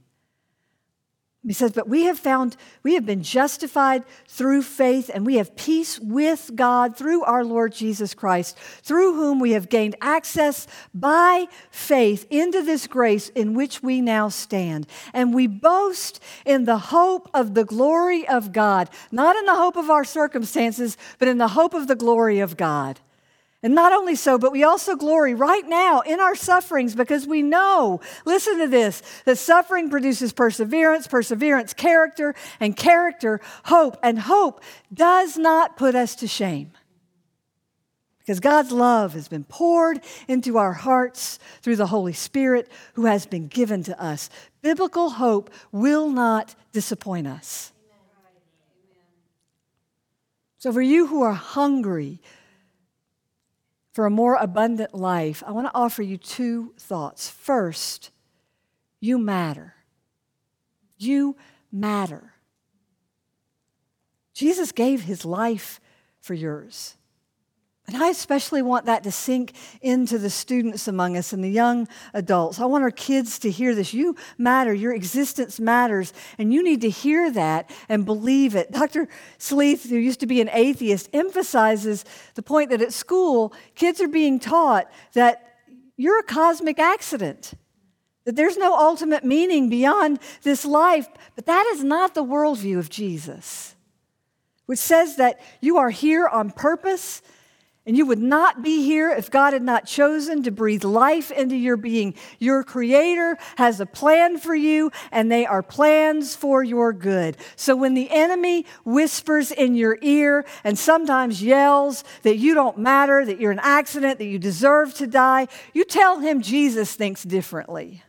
He 1.45 1.53
says, 1.53 1.73
But 1.73 1.89
we 1.89 2.05
have 2.05 2.19
found, 2.19 2.57
we 2.85 2.95
have 2.95 3.05
been 3.05 3.25
justified 3.25 4.05
through 4.29 4.63
faith, 4.63 5.11
and 5.13 5.27
we 5.27 5.39
have 5.39 5.57
peace 5.57 5.99
with 5.99 6.53
God 6.55 6.97
through 6.97 7.25
our 7.25 7.45
Lord 7.45 7.73
Jesus 7.73 8.15
Christ, 8.15 8.57
through 8.57 9.15
whom 9.15 9.41
we 9.41 9.51
have 9.53 9.69
gained 9.69 9.97
access 10.01 10.69
by 10.95 11.47
faith 11.73 12.25
into 12.31 12.63
this 12.63 12.87
grace 12.87 13.29
in 13.31 13.55
which 13.55 13.83
we 13.83 14.01
now 14.01 14.29
stand. 14.29 14.87
And 15.13 15.35
we 15.35 15.49
boast 15.49 16.23
in 16.45 16.67
the 16.67 16.79
hope 16.79 17.29
of 17.35 17.55
the 17.55 17.65
glory 17.65 18.29
of 18.29 18.53
God, 18.53 18.91
not 19.11 19.35
in 19.35 19.45
the 19.45 19.57
hope 19.57 19.77
of 19.77 19.91
our 19.91 20.05
circumstances, 20.05 20.97
but 21.19 21.27
in 21.27 21.39
the 21.39 21.49
hope 21.49 21.75
of 21.75 21.89
the 21.89 21.97
glory 21.97 22.39
of 22.39 22.57
God. 22.57 23.01
And 23.63 23.75
not 23.75 23.93
only 23.93 24.15
so, 24.15 24.39
but 24.39 24.53
we 24.53 24.63
also 24.63 24.95
glory 24.95 25.35
right 25.35 25.67
now 25.67 26.01
in 26.01 26.21
our 26.21 26.37
sufferings 26.37 26.95
because 26.95 27.27
we 27.27 27.43
know, 27.43 28.01
listen 28.25 28.59
to 28.59 28.69
this, 28.69 29.03
that 29.25 29.37
suffering 29.37 29.91
produces 29.91 30.33
perseverance, 30.33 31.09
perseverance, 31.09 31.75
character, 31.75 32.37
and 32.61 32.77
character, 32.77 33.41
hope. 33.65 33.97
And 34.01 34.21
hope 34.21 34.63
does 34.95 35.37
not 35.37 35.77
put 35.77 35.97
us 35.97 36.15
to 36.17 36.29
shame. 36.29 36.71
Because 38.21 38.39
God's 38.39 38.71
love 38.71 39.15
has 39.15 39.27
been 39.27 39.45
poured 39.45 40.03
into 40.29 40.59
our 40.59 40.75
hearts 40.75 41.41
through 41.63 41.77
the 41.77 41.87
Holy 41.87 42.13
Spirit 42.13 42.71
who 42.93 43.07
has 43.07 43.27
been 43.27 43.49
given 43.49 43.83
to 43.85 44.01
us. 44.01 44.31
Biblical 44.63 45.11
hope 45.11 45.51
will 45.73 46.11
not 46.11 46.55
disappoint 46.73 47.27
us. 47.27 47.73
So, 50.59 50.73
for 50.73 50.83
you 50.83 51.07
who 51.07 51.23
are 51.23 51.33
hungry, 51.33 52.21
for 53.99 54.07
a 54.07 54.11
more 54.11 54.37
abundant 54.37 54.95
life, 54.95 55.43
I 55.45 55.51
want 55.51 55.67
to 55.67 55.75
offer 55.75 56.03
you 56.03 56.17
two 56.17 56.73
thoughts. 56.79 57.29
First, 57.29 58.13
you 59.01 59.19
matter. 59.19 59.75
You 60.99 61.35
matter. 61.73 62.35
Jesus 64.35 64.71
gave 64.71 65.03
his 65.03 65.25
life 65.25 65.81
for 66.21 66.35
yours. 66.35 66.97
And 67.89 67.97
I 67.97 68.11
especially 68.11 68.61
want 68.61 68.85
that 68.85 69.03
to 69.05 69.11
sink 69.11 69.55
into 69.81 70.19
the 70.19 70.29
students 70.29 70.89
among 70.89 71.17
us 71.17 71.33
and 71.33 71.43
the 71.43 71.49
young 71.49 71.89
adults. 72.13 72.61
I 72.61 72.67
want 72.67 72.85
our 72.85 72.91
kids 72.91 73.39
to 73.39 73.51
hear 73.51 73.75
this. 73.75 73.95
You 73.95 74.15
matter, 74.37 74.75
your 74.75 74.93
existence 74.93 75.59
matters, 75.59 76.13
and 76.37 76.53
you 76.53 76.63
need 76.63 76.83
to 76.83 76.91
hear 76.91 77.31
that 77.31 77.71
and 77.89 78.05
believe 78.05 78.55
it. 78.55 78.71
Dr. 78.73 79.09
Sleeth, 79.39 79.89
who 79.89 79.97
used 79.97 80.21
to 80.21 80.27
be 80.27 80.43
an 80.43 80.51
atheist, 80.53 81.09
emphasizes 81.15 82.05
the 82.35 82.43
point 82.43 82.69
that 82.71 82.83
at 82.83 82.93
school, 82.93 83.55
kids 83.75 84.03
are 84.03 84.09
being 84.09 84.39
taught 84.39 84.93
that 85.15 85.57
you're 85.97 86.19
a 86.19 86.25
cosmic 86.25 86.79
accident, 86.79 87.55
that 88.25 88.37
there's 88.37 88.59
no 88.59 88.75
ultimate 88.75 89.25
meaning 89.25 89.71
beyond 89.71 90.19
this 90.43 90.67
life. 90.67 91.09
But 91.37 91.47
that 91.47 91.67
is 91.73 91.83
not 91.83 92.15
the 92.15 92.23
worldview 92.23 92.79
of 92.79 92.91
Jesus, 92.91 93.75
which 94.67 94.79
says 94.79 95.17
that 95.17 95.41
you 95.63 95.79
are 95.79 95.89
here 95.89 96.29
on 96.29 96.51
purpose 96.51 97.23
and 97.89 97.97
you 97.97 98.05
would 98.05 98.19
not 98.19 98.63
be 98.63 98.83
here 98.83 99.11
if 99.11 99.31
God 99.31 99.55
had 99.55 99.63
not 99.63 99.87
chosen 99.87 100.43
to 100.43 100.51
breathe 100.51 100.85
life 100.85 101.31
into 101.31 101.57
your 101.57 101.79
being. 101.79 102.15
Your 102.39 102.63
Creator 102.63 103.39
has 103.57 103.81
a 103.81 103.87
plan 103.87 104.37
for 104.37 104.55
you, 104.55 104.93
and 105.11 105.33
they 105.33 105.47
are 105.47 105.63
plans 105.63 106.37
for 106.37 106.63
your 106.63 106.93
good. 106.93 107.39
So 107.57 107.75
when 107.75 107.95
the 107.95 108.11
enemy 108.11 108.67
whispers 108.85 109.51
in 109.51 109.75
your 109.75 109.97
ear 110.03 110.45
and 110.65 110.79
sometimes 110.79 111.43
yells 111.43 112.05
that 112.25 112.37
you 112.37 112.53
don't 112.53 112.77
matter, 112.77 113.25
that 113.25 113.41
you're 113.41 113.53
an 113.53 113.61
accident, 113.63 114.19
that 114.19 114.27
you 114.27 114.39
deserve 114.39 114.93
to 114.97 115.07
die, 115.07 115.49
you 115.73 115.87
tell 115.87 116.21
him 116.21 116.43
Jesus 116.43 116.95
thinks 116.95 117.23
differently. 117.23 118.03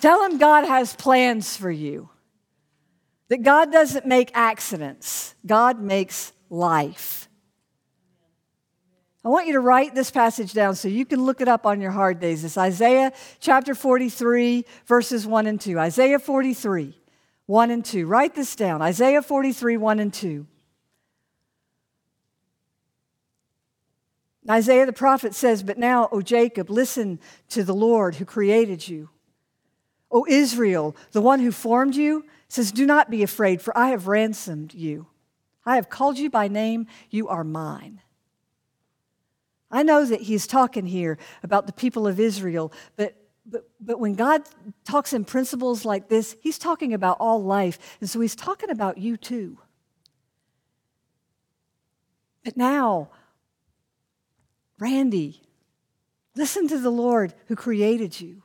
Tell 0.00 0.24
him 0.24 0.38
God 0.38 0.64
has 0.64 0.96
plans 0.96 1.56
for 1.56 1.70
you. 1.70 2.08
That 3.32 3.42
God 3.42 3.72
doesn't 3.72 4.04
make 4.04 4.30
accidents, 4.34 5.34
God 5.46 5.80
makes 5.80 6.34
life. 6.50 7.30
I 9.24 9.30
want 9.30 9.46
you 9.46 9.54
to 9.54 9.60
write 9.60 9.94
this 9.94 10.10
passage 10.10 10.52
down 10.52 10.74
so 10.74 10.88
you 10.88 11.06
can 11.06 11.24
look 11.24 11.40
it 11.40 11.48
up 11.48 11.64
on 11.64 11.80
your 11.80 11.92
hard 11.92 12.20
days. 12.20 12.44
It's 12.44 12.58
Isaiah 12.58 13.10
chapter 13.40 13.74
43, 13.74 14.66
verses 14.84 15.26
1 15.26 15.46
and 15.46 15.58
2. 15.58 15.78
Isaiah 15.78 16.18
43, 16.18 16.94
1 17.46 17.70
and 17.70 17.82
2. 17.82 18.06
Write 18.06 18.34
this 18.34 18.54
down. 18.54 18.82
Isaiah 18.82 19.22
43, 19.22 19.78
1 19.78 19.98
and 19.98 20.12
2. 20.12 20.46
Isaiah 24.50 24.84
the 24.84 24.92
prophet 24.92 25.34
says, 25.34 25.62
But 25.62 25.78
now, 25.78 26.06
O 26.12 26.20
Jacob, 26.20 26.68
listen 26.68 27.18
to 27.48 27.64
the 27.64 27.74
Lord 27.74 28.16
who 28.16 28.26
created 28.26 28.86
you. 28.86 29.08
O 30.10 30.26
Israel, 30.28 30.94
the 31.12 31.22
one 31.22 31.40
who 31.40 31.50
formed 31.50 31.96
you, 31.96 32.26
says, 32.52 32.70
Do 32.70 32.84
not 32.84 33.10
be 33.10 33.22
afraid, 33.22 33.62
for 33.62 33.76
I 33.76 33.88
have 33.88 34.08
ransomed 34.08 34.74
you. 34.74 35.06
I 35.64 35.76
have 35.76 35.88
called 35.88 36.18
you 36.18 36.28
by 36.28 36.48
name, 36.48 36.86
you 37.08 37.28
are 37.28 37.44
mine. 37.44 38.02
I 39.70 39.82
know 39.82 40.04
that 40.04 40.20
he's 40.20 40.46
talking 40.46 40.84
here 40.84 41.16
about 41.42 41.66
the 41.66 41.72
people 41.72 42.06
of 42.06 42.20
Israel, 42.20 42.70
but, 42.96 43.16
but, 43.46 43.70
but 43.80 43.98
when 43.98 44.14
God 44.14 44.42
talks 44.84 45.14
in 45.14 45.24
principles 45.24 45.86
like 45.86 46.08
this, 46.08 46.36
he's 46.42 46.58
talking 46.58 46.92
about 46.92 47.16
all 47.20 47.42
life. 47.42 47.78
And 48.00 48.10
so 48.10 48.20
he's 48.20 48.36
talking 48.36 48.68
about 48.68 48.98
you 48.98 49.16
too. 49.16 49.58
But 52.44 52.56
now, 52.56 53.08
Randy, 54.78 55.40
listen 56.36 56.68
to 56.68 56.78
the 56.78 56.90
Lord 56.90 57.32
who 57.46 57.56
created 57.56 58.20
you. 58.20 58.42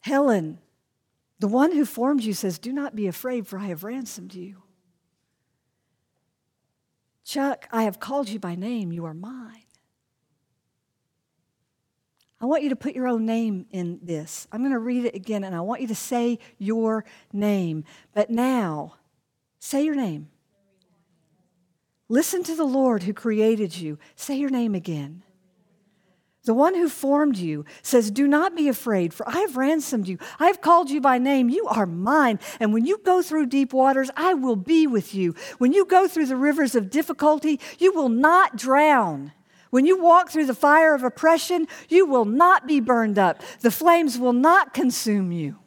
Helen, 0.00 0.58
the 1.38 1.48
one 1.48 1.72
who 1.72 1.84
formed 1.84 2.22
you 2.22 2.32
says, 2.32 2.58
Do 2.58 2.72
not 2.72 2.96
be 2.96 3.06
afraid, 3.06 3.46
for 3.46 3.58
I 3.58 3.66
have 3.66 3.84
ransomed 3.84 4.34
you. 4.34 4.62
Chuck, 7.24 7.68
I 7.70 7.82
have 7.82 8.00
called 8.00 8.28
you 8.28 8.38
by 8.38 8.54
name. 8.54 8.90
You 8.90 9.04
are 9.04 9.14
mine. 9.14 9.64
I 12.40 12.46
want 12.46 12.62
you 12.62 12.68
to 12.68 12.76
put 12.76 12.94
your 12.94 13.08
own 13.08 13.26
name 13.26 13.66
in 13.70 13.98
this. 14.02 14.46
I'm 14.52 14.60
going 14.60 14.72
to 14.72 14.78
read 14.78 15.04
it 15.04 15.14
again, 15.14 15.44
and 15.44 15.54
I 15.54 15.60
want 15.60 15.80
you 15.80 15.88
to 15.88 15.94
say 15.94 16.38
your 16.56 17.04
name. 17.32 17.84
But 18.14 18.30
now, 18.30 18.94
say 19.58 19.84
your 19.84 19.96
name. 19.96 20.28
Listen 22.08 22.42
to 22.44 22.54
the 22.54 22.64
Lord 22.64 23.02
who 23.02 23.12
created 23.12 23.76
you. 23.76 23.98
Say 24.14 24.36
your 24.36 24.50
name 24.50 24.74
again. 24.74 25.24
The 26.48 26.54
one 26.54 26.74
who 26.74 26.88
formed 26.88 27.36
you 27.36 27.66
says, 27.82 28.10
Do 28.10 28.26
not 28.26 28.56
be 28.56 28.68
afraid, 28.68 29.12
for 29.12 29.28
I 29.28 29.40
have 29.40 29.58
ransomed 29.58 30.08
you. 30.08 30.16
I 30.40 30.46
have 30.46 30.62
called 30.62 30.88
you 30.88 30.98
by 30.98 31.18
name. 31.18 31.50
You 31.50 31.66
are 31.66 31.84
mine. 31.84 32.40
And 32.58 32.72
when 32.72 32.86
you 32.86 33.02
go 33.04 33.20
through 33.20 33.48
deep 33.48 33.74
waters, 33.74 34.10
I 34.16 34.32
will 34.32 34.56
be 34.56 34.86
with 34.86 35.14
you. 35.14 35.34
When 35.58 35.74
you 35.74 35.84
go 35.84 36.08
through 36.08 36.24
the 36.24 36.36
rivers 36.36 36.74
of 36.74 36.88
difficulty, 36.88 37.60
you 37.78 37.92
will 37.92 38.08
not 38.08 38.56
drown. 38.56 39.32
When 39.68 39.84
you 39.84 40.02
walk 40.02 40.30
through 40.30 40.46
the 40.46 40.54
fire 40.54 40.94
of 40.94 41.02
oppression, 41.02 41.68
you 41.90 42.06
will 42.06 42.24
not 42.24 42.66
be 42.66 42.80
burned 42.80 43.18
up. 43.18 43.42
The 43.60 43.70
flames 43.70 44.18
will 44.18 44.32
not 44.32 44.72
consume 44.72 45.30
you. 45.32 45.58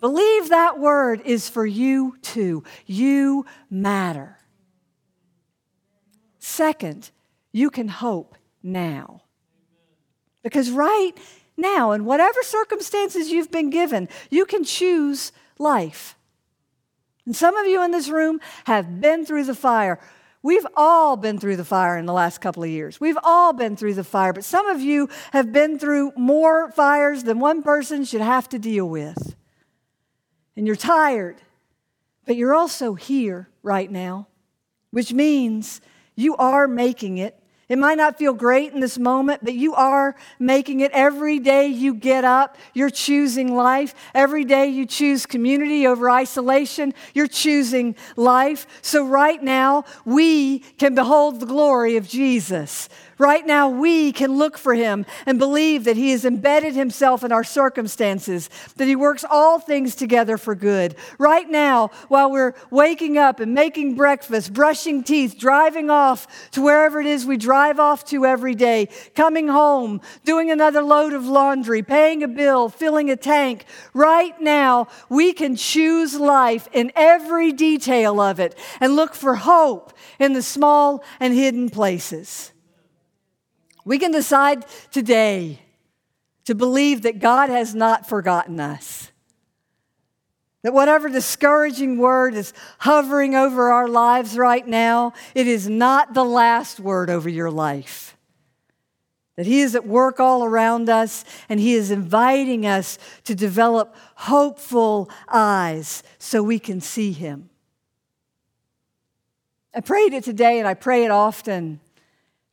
Believe 0.00 0.48
that 0.48 0.78
word 0.78 1.22
is 1.24 1.48
for 1.48 1.66
you 1.66 2.18
too. 2.22 2.62
You 2.86 3.46
matter. 3.68 4.38
Second, 6.38 7.10
you 7.50 7.68
can 7.68 7.88
hope 7.88 8.36
now. 8.62 9.22
Because 10.42 10.70
right 10.70 11.12
now, 11.56 11.92
in 11.92 12.04
whatever 12.04 12.42
circumstances 12.42 13.30
you've 13.30 13.50
been 13.50 13.70
given, 13.70 14.08
you 14.30 14.44
can 14.44 14.64
choose 14.64 15.32
life. 15.58 16.16
And 17.24 17.36
some 17.36 17.56
of 17.56 17.66
you 17.66 17.82
in 17.84 17.92
this 17.92 18.08
room 18.08 18.40
have 18.64 19.00
been 19.00 19.24
through 19.24 19.44
the 19.44 19.54
fire. 19.54 20.00
We've 20.42 20.66
all 20.76 21.16
been 21.16 21.38
through 21.38 21.56
the 21.56 21.64
fire 21.64 21.96
in 21.96 22.06
the 22.06 22.12
last 22.12 22.40
couple 22.40 22.64
of 22.64 22.68
years. 22.68 23.00
We've 23.00 23.18
all 23.22 23.52
been 23.52 23.76
through 23.76 23.94
the 23.94 24.02
fire, 24.02 24.32
but 24.32 24.44
some 24.44 24.66
of 24.66 24.80
you 24.80 25.08
have 25.32 25.52
been 25.52 25.78
through 25.78 26.12
more 26.16 26.72
fires 26.72 27.22
than 27.22 27.38
one 27.38 27.62
person 27.62 28.04
should 28.04 28.20
have 28.22 28.48
to 28.48 28.58
deal 28.58 28.88
with. 28.88 29.36
And 30.56 30.66
you're 30.66 30.74
tired, 30.74 31.36
but 32.26 32.36
you're 32.36 32.54
also 32.54 32.94
here 32.94 33.48
right 33.62 33.90
now, 33.90 34.26
which 34.90 35.12
means 35.12 35.80
you 36.16 36.34
are 36.36 36.66
making 36.66 37.18
it 37.18 37.38
it 37.72 37.78
might 37.78 37.96
not 37.96 38.18
feel 38.18 38.34
great 38.34 38.74
in 38.74 38.80
this 38.80 38.98
moment, 38.98 39.42
but 39.42 39.54
you 39.54 39.72
are 39.72 40.14
making 40.38 40.80
it 40.80 40.90
every 40.92 41.38
day 41.38 41.68
you 41.68 41.94
get 41.94 42.22
up. 42.22 42.58
You're 42.74 42.90
choosing 42.90 43.56
life. 43.56 43.94
Every 44.14 44.44
day 44.44 44.66
you 44.66 44.84
choose 44.84 45.24
community 45.24 45.86
over 45.86 46.10
isolation. 46.10 46.92
You're 47.14 47.28
choosing 47.28 47.96
life. 48.14 48.66
So, 48.82 49.06
right 49.06 49.42
now, 49.42 49.86
we 50.04 50.58
can 50.58 50.94
behold 50.94 51.40
the 51.40 51.46
glory 51.46 51.96
of 51.96 52.06
Jesus. 52.06 52.90
Right 53.18 53.46
now, 53.46 53.68
we 53.68 54.12
can 54.12 54.36
look 54.36 54.56
for 54.56 54.74
him 54.74 55.06
and 55.26 55.38
believe 55.38 55.84
that 55.84 55.96
he 55.96 56.10
has 56.12 56.24
embedded 56.24 56.74
himself 56.74 57.22
in 57.22 57.32
our 57.32 57.44
circumstances, 57.44 58.48
that 58.76 58.88
he 58.88 58.96
works 58.96 59.24
all 59.28 59.58
things 59.58 59.94
together 59.94 60.38
for 60.38 60.54
good. 60.54 60.96
Right 61.18 61.48
now, 61.48 61.88
while 62.08 62.30
we're 62.30 62.54
waking 62.70 63.18
up 63.18 63.40
and 63.40 63.54
making 63.54 63.94
breakfast, 63.94 64.52
brushing 64.52 65.02
teeth, 65.02 65.38
driving 65.38 65.90
off 65.90 66.50
to 66.52 66.62
wherever 66.62 67.00
it 67.00 67.06
is 67.06 67.26
we 67.26 67.36
drive 67.36 67.78
off 67.78 68.04
to 68.06 68.24
every 68.24 68.54
day, 68.54 68.88
coming 69.14 69.48
home, 69.48 70.00
doing 70.24 70.50
another 70.50 70.82
load 70.82 71.12
of 71.12 71.26
laundry, 71.26 71.82
paying 71.82 72.22
a 72.22 72.28
bill, 72.28 72.68
filling 72.68 73.10
a 73.10 73.16
tank, 73.16 73.64
right 73.92 74.40
now, 74.40 74.88
we 75.08 75.32
can 75.32 75.56
choose 75.56 76.14
life 76.14 76.68
in 76.72 76.92
every 76.96 77.52
detail 77.52 78.20
of 78.20 78.40
it 78.40 78.58
and 78.80 78.96
look 78.96 79.14
for 79.14 79.34
hope 79.34 79.92
in 80.18 80.32
the 80.32 80.42
small 80.42 81.04
and 81.20 81.34
hidden 81.34 81.68
places. 81.68 82.51
We 83.84 83.98
can 83.98 84.12
decide 84.12 84.64
today 84.90 85.60
to 86.44 86.54
believe 86.54 87.02
that 87.02 87.18
God 87.18 87.48
has 87.48 87.74
not 87.74 88.08
forgotten 88.08 88.60
us. 88.60 89.10
That 90.62 90.72
whatever 90.72 91.08
discouraging 91.08 91.98
word 91.98 92.34
is 92.34 92.52
hovering 92.78 93.34
over 93.34 93.72
our 93.72 93.88
lives 93.88 94.38
right 94.38 94.66
now, 94.66 95.12
it 95.34 95.48
is 95.48 95.68
not 95.68 96.14
the 96.14 96.24
last 96.24 96.78
word 96.78 97.10
over 97.10 97.28
your 97.28 97.50
life. 97.50 98.16
That 99.36 99.46
He 99.46 99.60
is 99.60 99.74
at 99.74 99.86
work 99.86 100.20
all 100.20 100.44
around 100.44 100.88
us 100.88 101.24
and 101.48 101.58
He 101.58 101.74
is 101.74 101.90
inviting 101.90 102.64
us 102.64 102.98
to 103.24 103.34
develop 103.34 103.96
hopeful 104.14 105.10
eyes 105.28 106.04
so 106.18 106.42
we 106.42 106.60
can 106.60 106.80
see 106.80 107.10
Him. 107.10 107.50
I 109.74 109.80
prayed 109.80 110.12
it 110.12 110.22
today 110.22 110.58
and 110.58 110.68
I 110.68 110.74
pray 110.74 111.04
it 111.04 111.10
often 111.10 111.80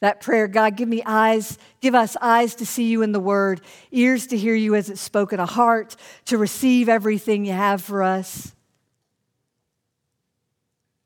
that 0.01 0.21
prayer, 0.21 0.47
God, 0.47 0.77
give 0.77 0.87
me 0.87 1.03
eyes, 1.05 1.57
give 1.81 1.93
us 1.93 2.15
eyes 2.21 2.55
to 2.55 2.65
see 2.65 2.87
you 2.87 3.01
in 3.01 3.11
the 3.11 3.19
word, 3.19 3.61
ears 3.91 4.27
to 4.27 4.37
hear 4.37 4.55
you 4.55 4.75
as 4.75 4.89
it's 4.89 5.01
spoken, 5.01 5.39
a 5.39 5.45
heart 5.45 5.95
to 6.25 6.37
receive 6.37 6.87
everything 6.87 7.45
you 7.45 7.53
have 7.53 7.81
for 7.81 8.01
us. 8.01 8.53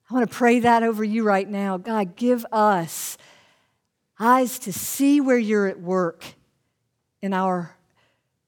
I 0.10 0.13
want 0.13 0.29
to 0.29 0.36
pray 0.36 0.60
that 0.60 0.84
over 0.84 1.03
you 1.03 1.23
right 1.23 1.47
now. 1.47 1.77
God, 1.77 2.15
give 2.15 2.45
us 2.51 3.17
eyes 4.19 4.60
to 4.60 4.71
see 4.71 5.19
where 5.19 5.39
you're 5.39 5.67
at 5.67 5.79
work 5.79 6.23
in 7.21 7.34
our 7.34 7.75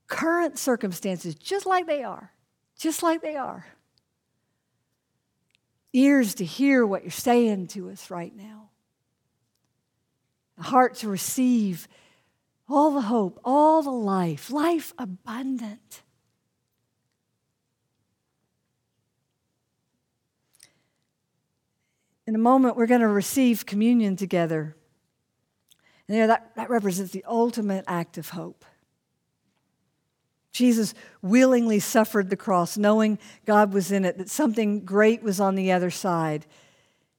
current 0.08 0.60
circumstances, 0.60 1.34
just 1.34 1.66
like 1.66 1.88
they 1.88 2.04
are, 2.04 2.32
just 2.78 3.02
like 3.02 3.24
they 3.24 3.36
are. 3.36 3.66
Ears 5.92 6.36
to 6.36 6.46
hear 6.46 6.86
what 6.86 7.02
you're 7.02 7.10
saying 7.10 7.68
to 7.68 7.90
us 7.90 8.12
right 8.12 8.36
now 8.36 8.65
a 10.58 10.64
heart 10.64 10.96
to 10.96 11.10
receive 11.10 11.88
all 12.68 12.92
the 12.92 13.02
hope, 13.02 13.40
all 13.44 13.82
the 13.82 13.92
life, 13.92 14.50
life 14.50 14.94
abundant. 14.98 16.02
In 22.28 22.34
a 22.34 22.40
moment, 22.40 22.76
we're 22.76 22.88
going 22.88 23.02
to 23.02 23.08
receive 23.08 23.66
communion 23.66 24.16
together. 24.16 24.76
And 26.08 26.18
there, 26.18 26.28
that, 26.28 26.56
that 26.56 26.70
represents 26.70 27.12
the 27.12 27.24
ultimate 27.28 27.86
act 27.88 28.18
of 28.18 28.30
hope. 28.30 28.66
Jesus 30.52 30.94
willingly 31.22 31.80
suffered 31.80 32.30
the 32.30 32.38
cross, 32.38 32.78
knowing 32.78 33.20
God 33.46 33.74
was 33.74 33.92
in 33.92 34.06
it, 34.06 34.18
that 34.18 34.30
something 34.30 34.86
great 34.86 35.22
was 35.22 35.40
on 35.40 35.56
the 35.56 35.72
other 35.72 35.92
side. 35.92 36.46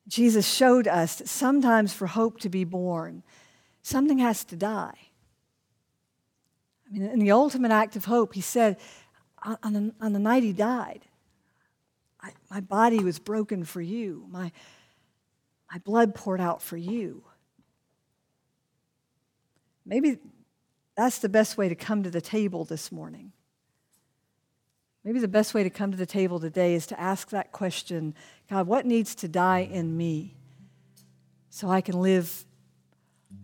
Jesus 0.09 0.49
showed 0.49 0.87
us 0.87 1.17
that 1.17 1.29
sometimes 1.29 1.93
for 1.93 2.07
hope 2.07 2.41
to 2.41 2.49
be 2.49 2.65
born, 2.65 3.23
something 3.83 4.19
has 4.19 4.45
to 4.45 4.57
die. 4.57 4.95
I 6.89 6.93
mean, 6.93 7.03
in 7.03 7.19
the 7.19 7.33
ultimate 7.33 7.73
act 7.73 7.97
of 7.97 8.05
hope, 8.05 8.35
he 8.35 8.41
said, 8.41 8.77
on 9.63 9.73
the, 9.73 9.95
on 10.01 10.13
the 10.13 10.19
night 10.19 10.43
he 10.43 10.53
died, 10.53 11.03
I, 12.21 12.33
my 12.51 12.61
body 12.61 13.03
was 13.03 13.19
broken 13.19 13.65
for 13.65 13.81
you, 13.81 14.27
my, 14.31 14.53
my 15.73 15.79
blood 15.79 16.15
poured 16.15 16.41
out 16.41 16.63
for 16.63 16.77
you. 16.77 17.25
Maybe 19.85 20.19
that's 20.97 21.19
the 21.19 21.29
best 21.29 21.57
way 21.57 21.69
to 21.69 21.75
come 21.75 22.03
to 22.03 22.11
the 22.11 22.21
table 22.21 22.65
this 22.65 22.91
morning. 22.91 23.33
Maybe 25.05 25.21
the 25.21 25.29
best 25.29 25.55
way 25.55 25.63
to 25.63 25.71
come 25.71 25.93
to 25.93 25.97
the 25.97 26.07
table 26.07 26.41
today 26.41 26.75
is 26.75 26.87
to 26.89 27.01
ask 27.01 27.31
that 27.31 27.53
question 27.53 28.15
God, 28.49 28.67
what 28.67 28.87
needs 28.87 29.15
to 29.17 29.29
die 29.29 29.69
in 29.71 29.97
me 29.97 30.35
so 31.51 31.69
I 31.69 31.81
can 31.81 32.01
live 32.01 32.45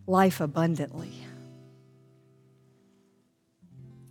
life 0.07 0.41
abundantly? 0.41 1.13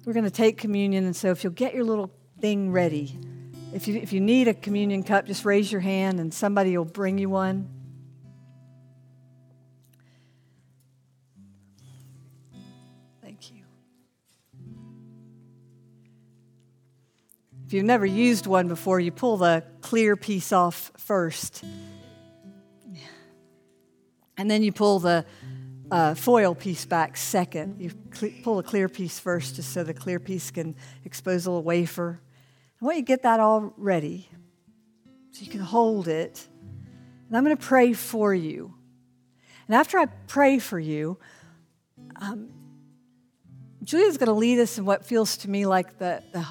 We're 0.03 0.13
going 0.13 0.25
to 0.25 0.31
take 0.31 0.57
communion, 0.57 1.05
and 1.05 1.15
so 1.15 1.29
if 1.29 1.43
you'll 1.43 1.53
get 1.53 1.73
your 1.73 1.83
little 1.83 2.11
thing 2.39 2.71
ready, 2.71 3.17
if 3.73 3.87
you, 3.87 3.95
if 3.95 4.11
you 4.11 4.19
need 4.19 4.47
a 4.47 4.53
communion 4.53 5.03
cup, 5.03 5.27
just 5.27 5.45
raise 5.45 5.71
your 5.71 5.81
hand 5.81 6.19
and 6.19 6.33
somebody 6.33 6.77
will 6.77 6.85
bring 6.85 7.17
you 7.17 7.29
one. 7.29 7.69
If 17.71 17.75
you've 17.75 17.85
never 17.85 18.05
used 18.05 18.47
one 18.47 18.67
before, 18.67 18.99
you 18.99 19.13
pull 19.13 19.37
the 19.37 19.63
clear 19.79 20.17
piece 20.17 20.51
off 20.51 20.91
first. 20.97 21.63
And 24.35 24.51
then 24.51 24.61
you 24.61 24.73
pull 24.73 24.99
the 24.99 25.25
uh, 25.89 26.15
foil 26.15 26.53
piece 26.53 26.83
back 26.83 27.15
second. 27.15 27.79
You 27.79 27.91
cl- 28.13 28.33
pull 28.43 28.57
the 28.57 28.63
clear 28.63 28.89
piece 28.89 29.19
first 29.19 29.55
just 29.55 29.71
so 29.71 29.85
the 29.85 29.93
clear 29.93 30.19
piece 30.19 30.51
can 30.51 30.75
expose 31.05 31.45
a 31.45 31.49
little 31.49 31.63
wafer. 31.63 32.19
I 32.81 32.83
want 32.83 32.97
you 32.97 33.03
to 33.03 33.07
get 33.07 33.23
that 33.23 33.39
all 33.39 33.73
ready 33.77 34.27
so 35.31 35.45
you 35.45 35.49
can 35.49 35.61
hold 35.61 36.09
it. 36.09 36.45
And 37.29 37.37
I'm 37.37 37.45
going 37.45 37.55
to 37.55 37.65
pray 37.65 37.93
for 37.93 38.33
you. 38.33 38.73
And 39.69 39.75
after 39.77 39.97
I 39.97 40.07
pray 40.07 40.59
for 40.59 40.77
you, 40.77 41.19
um, 42.17 42.49
Julia's 43.81 44.17
going 44.17 44.27
to 44.27 44.33
lead 44.33 44.59
us 44.59 44.77
in 44.77 44.83
what 44.83 45.05
feels 45.05 45.37
to 45.37 45.49
me 45.49 45.65
like 45.65 45.97
the, 45.99 46.21
the 46.33 46.45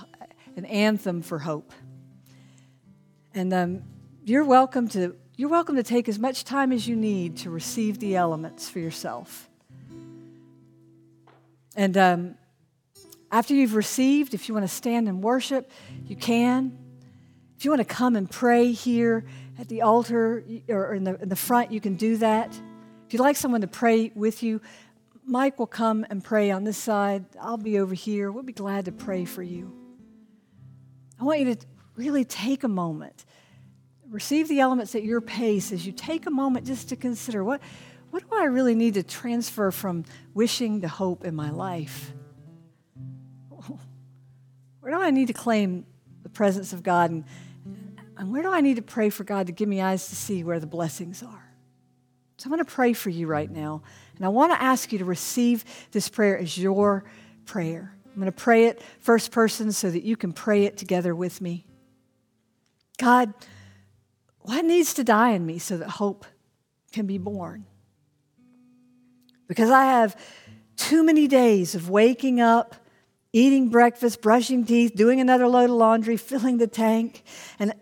an 0.57 0.65
anthem 0.65 1.23
for 1.23 1.39
hope. 1.39 1.73
And 3.35 3.53
um, 3.53 3.83
you're 4.25 4.45
welcome 4.45 4.89
to 4.89 5.17
you're 5.37 5.49
welcome 5.49 5.77
to 5.77 5.83
take 5.83 6.07
as 6.07 6.19
much 6.19 6.45
time 6.45 6.71
as 6.71 6.87
you 6.87 6.95
need 6.95 7.39
to 7.39 7.51
receive 7.51 7.99
the 7.99 8.15
elements 8.15 8.69
for 8.69 8.79
yourself. 8.79 9.49
And 11.75 11.97
um, 11.97 12.35
after 13.33 13.55
you've 13.55 13.75
received, 13.75 14.35
if 14.35 14.49
you 14.49 14.55
want 14.55 14.69
to 14.69 14.75
stand 14.75 15.09
and 15.09 15.23
worship, 15.23 15.71
you 16.07 16.15
can. 16.17 16.77
If 17.57 17.65
you 17.65 17.71
want 17.71 17.81
to 17.81 17.95
come 17.95 18.17
and 18.17 18.31
pray 18.31 18.73
here 18.73 19.25
at 19.59 19.69
the 19.69 19.81
altar 19.81 20.45
or 20.69 20.95
in 20.95 21.05
the, 21.05 21.19
in 21.23 21.29
the 21.31 21.37
front, 21.37 21.73
you 21.73 21.81
can 21.81 21.95
do 21.95 22.19
that. 22.19 22.51
If 23.07 23.15
you'd 23.15 23.21
like 23.21 23.37
someone 23.37 23.63
to 23.63 23.67
pray 23.67 24.13
with 24.15 24.43
you, 24.43 24.61
Mike 25.25 25.59
will 25.59 25.67
come 25.67 26.05
and 26.11 26.23
pray 26.23 26.51
on 26.51 26.65
this 26.65 26.77
side. 26.77 27.25
I'll 27.41 27.57
be 27.57 27.79
over 27.79 27.95
here. 27.95 28.31
We'll 28.31 28.43
be 28.43 28.53
glad 28.53 28.87
to 28.87 28.93
pray 28.93 29.25
for 29.25 29.43
you. 29.43 29.73
I 31.21 31.25
want 31.25 31.41
you 31.41 31.55
to 31.55 31.67
really 31.97 32.25
take 32.25 32.65
a 32.65 32.69
moment. 32.69 33.27
Receive 34.09 34.49
the 34.49 34.61
elements 34.61 34.95
at 34.95 35.03
your 35.03 35.21
pace 35.21 35.71
as 35.71 35.85
you 35.87 35.93
take 35.93 36.27
a 36.27 36.31
moment 36.31 36.67
just 36.67 36.89
to 36.89 36.97
consider 36.97 37.45
what, 37.45 37.61
what 38.11 38.29
do 38.29 38.37
I 38.37 38.45
really 38.45 38.75
need 38.75 38.95
to 38.95 39.03
transfer 39.03 39.71
from 39.71 40.05
wishing 40.33 40.81
to 40.81 40.89
hope 40.89 41.25
in 41.25 41.35
my 41.35 41.51
life? 41.51 42.13
Where 44.81 44.93
do 44.93 44.99
I 44.99 45.11
need 45.11 45.27
to 45.27 45.35
claim 45.35 45.85
the 46.23 46.31
presence 46.31 46.73
of 46.73 46.83
God? 46.83 47.11
And, 47.11 47.25
and 48.17 48.33
where 48.33 48.43
do 48.43 48.51
I 48.51 48.63
need 48.63 48.77
to 48.77 48.83
pray 48.83 49.11
for 49.11 49.25
God 49.25 49.47
to 49.47 49.53
give 49.53 49.69
me 49.69 49.81
eyes 49.81 50.09
to 50.09 50.17
see 50.17 50.43
where 50.43 50.59
the 50.59 50.67
blessings 50.67 51.23
are? 51.23 51.53
So 52.39 52.47
I'm 52.47 52.51
going 52.51 52.65
to 52.65 52.73
pray 52.73 52.95
for 52.95 53.11
you 53.11 53.27
right 53.27 53.51
now. 53.51 53.83
And 54.17 54.25
I 54.25 54.31
want 54.31 54.53
to 54.53 54.63
ask 54.63 54.91
you 54.91 54.99
to 54.99 55.05
receive 55.05 55.65
this 55.93 56.09
prayer 56.09 56.39
as 56.39 56.57
your 56.57 57.05
prayer. 57.45 57.95
I'm 58.13 58.17
going 58.17 58.27
to 58.27 58.33
pray 58.33 58.67
it 58.67 58.83
first 59.01 59.31
person 59.31 59.73
so 59.73 59.91
that 59.91 60.03
you 60.03 60.17
can 60.17 60.33
pray 60.33 60.65
it 60.65 60.77
together 60.77 61.15
with 61.15 61.41
me. 61.41 61.65
God, 62.99 63.33
what 64.41 64.65
needs 64.65 64.95
to 64.95 65.05
die 65.05 65.31
in 65.31 65.47
me 65.47 65.59
so 65.59 65.79
that 65.79 65.89
hope 65.89 66.27
can 66.93 67.07
be 67.07 67.19
born? 67.19 67.67
Because 69.47 69.71
I 69.71 69.85
have 69.85 70.17
too 70.77 71.05
many 71.05 71.29
days 71.29 71.75
of 71.75 71.89
waking 71.89 72.41
up, 72.41 72.75
eating 73.33 73.69
breakfast, 73.69 74.23
brushing 74.23 74.65
teeth, 74.65 74.95
doing 74.95 75.21
another 75.21 75.47
load 75.47 75.71
of 75.71 75.77
laundry, 75.77 76.17
filling 76.17 76.59
the 76.59 76.67
tank, 76.67 77.23
and, 77.59 77.75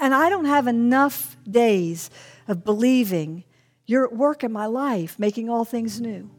and 0.00 0.14
I 0.14 0.28
don't 0.28 0.46
have 0.46 0.66
enough 0.66 1.36
days 1.48 2.10
of 2.46 2.64
believing 2.64 3.44
you're 3.86 4.04
at 4.04 4.14
work 4.14 4.44
in 4.44 4.52
my 4.52 4.66
life, 4.66 5.18
making 5.18 5.48
all 5.48 5.64
things 5.64 6.00
new. 6.00 6.30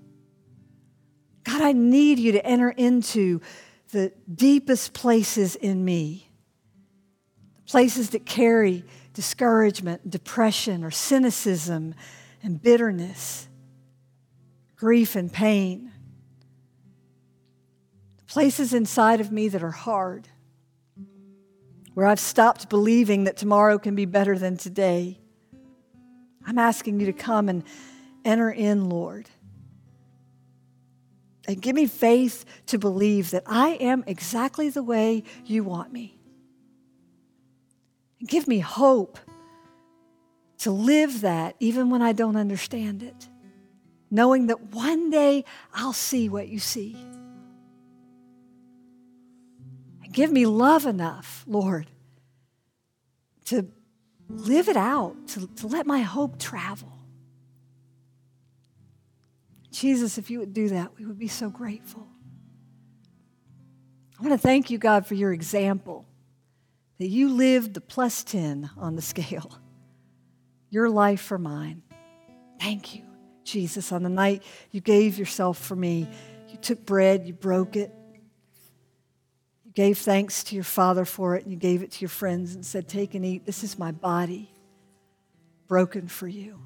God, 1.43 1.61
I 1.61 1.71
need 1.71 2.19
you 2.19 2.33
to 2.33 2.45
enter 2.45 2.69
into 2.69 3.41
the 3.91 4.11
deepest 4.33 4.93
places 4.93 5.55
in 5.55 5.83
me, 5.83 6.29
places 7.65 8.11
that 8.11 8.25
carry 8.25 8.83
discouragement, 9.13 10.09
depression, 10.09 10.83
or 10.83 10.91
cynicism 10.91 11.95
and 12.43 12.61
bitterness, 12.61 13.47
grief 14.75 15.15
and 15.15 15.31
pain. 15.31 15.91
Places 18.27 18.73
inside 18.73 19.19
of 19.19 19.31
me 19.31 19.49
that 19.49 19.63
are 19.63 19.71
hard, 19.71 20.27
where 21.95 22.05
I've 22.05 22.19
stopped 22.19 22.69
believing 22.69 23.23
that 23.23 23.37
tomorrow 23.37 23.79
can 23.79 23.95
be 23.95 24.05
better 24.05 24.37
than 24.37 24.55
today. 24.55 25.19
I'm 26.45 26.59
asking 26.59 26.99
you 26.99 27.07
to 27.07 27.13
come 27.13 27.49
and 27.49 27.63
enter 28.23 28.51
in, 28.51 28.87
Lord. 28.87 29.29
And 31.49 31.59
give 31.59 31.75
me 31.75 31.87
faith 31.87 32.45
to 32.67 32.77
believe 32.77 33.31
that 33.31 33.41
I 33.47 33.69
am 33.69 34.03
exactly 34.05 34.69
the 34.69 34.83
way 34.83 35.23
you 35.45 35.63
want 35.63 35.91
me. 35.91 36.15
Give 38.23 38.47
me 38.47 38.59
hope 38.59 39.17
to 40.59 40.69
live 40.69 41.21
that 41.21 41.55
even 41.59 41.89
when 41.89 42.03
I 42.03 42.11
don't 42.11 42.35
understand 42.35 43.01
it, 43.01 43.27
knowing 44.11 44.45
that 44.45 44.61
one 44.75 45.09
day 45.09 45.43
I'll 45.73 45.91
see 45.91 46.29
what 46.29 46.49
you 46.49 46.59
see. 46.59 46.95
And 50.03 50.13
give 50.13 50.31
me 50.31 50.45
love 50.45 50.85
enough, 50.85 51.43
Lord, 51.47 51.87
to 53.45 53.65
live 54.29 54.69
it 54.69 54.77
out, 54.77 55.15
to, 55.29 55.47
to 55.47 55.65
let 55.65 55.87
my 55.87 56.01
hope 56.01 56.37
travel. 56.37 56.98
Jesus, 59.71 60.17
if 60.17 60.29
you 60.29 60.39
would 60.39 60.53
do 60.53 60.69
that, 60.69 60.97
we 60.97 61.05
would 61.05 61.19
be 61.19 61.27
so 61.27 61.49
grateful. 61.49 62.07
I 64.19 64.21
want 64.21 64.33
to 64.33 64.37
thank 64.37 64.69
you, 64.69 64.77
God, 64.77 65.05
for 65.05 65.13
your 65.13 65.31
example 65.31 66.05
that 66.97 67.07
you 67.07 67.29
lived 67.29 67.73
the 67.73 67.81
plus 67.81 68.23
10 68.23 68.69
on 68.77 68.95
the 68.95 69.01
scale. 69.01 69.57
Your 70.69 70.89
life 70.89 71.21
for 71.21 71.37
mine. 71.37 71.81
Thank 72.59 72.95
you, 72.95 73.03
Jesus. 73.43 73.91
On 73.91 74.03
the 74.03 74.09
night 74.09 74.43
you 74.71 74.81
gave 74.81 75.17
yourself 75.17 75.57
for 75.57 75.75
me, 75.75 76.07
you 76.49 76.57
took 76.57 76.85
bread, 76.85 77.25
you 77.25 77.33
broke 77.33 77.75
it, 77.75 77.91
you 79.63 79.71
gave 79.71 79.97
thanks 79.97 80.43
to 80.45 80.55
your 80.55 80.63
Father 80.63 81.05
for 81.05 81.35
it, 81.35 81.43
and 81.43 81.51
you 81.51 81.57
gave 81.57 81.81
it 81.81 81.91
to 81.91 82.01
your 82.01 82.09
friends 82.09 82.53
and 82.55 82.65
said, 82.65 82.87
Take 82.87 83.15
and 83.15 83.25
eat. 83.25 83.45
This 83.45 83.63
is 83.63 83.79
my 83.79 83.91
body 83.91 84.51
broken 85.67 86.07
for 86.07 86.27
you. 86.27 86.59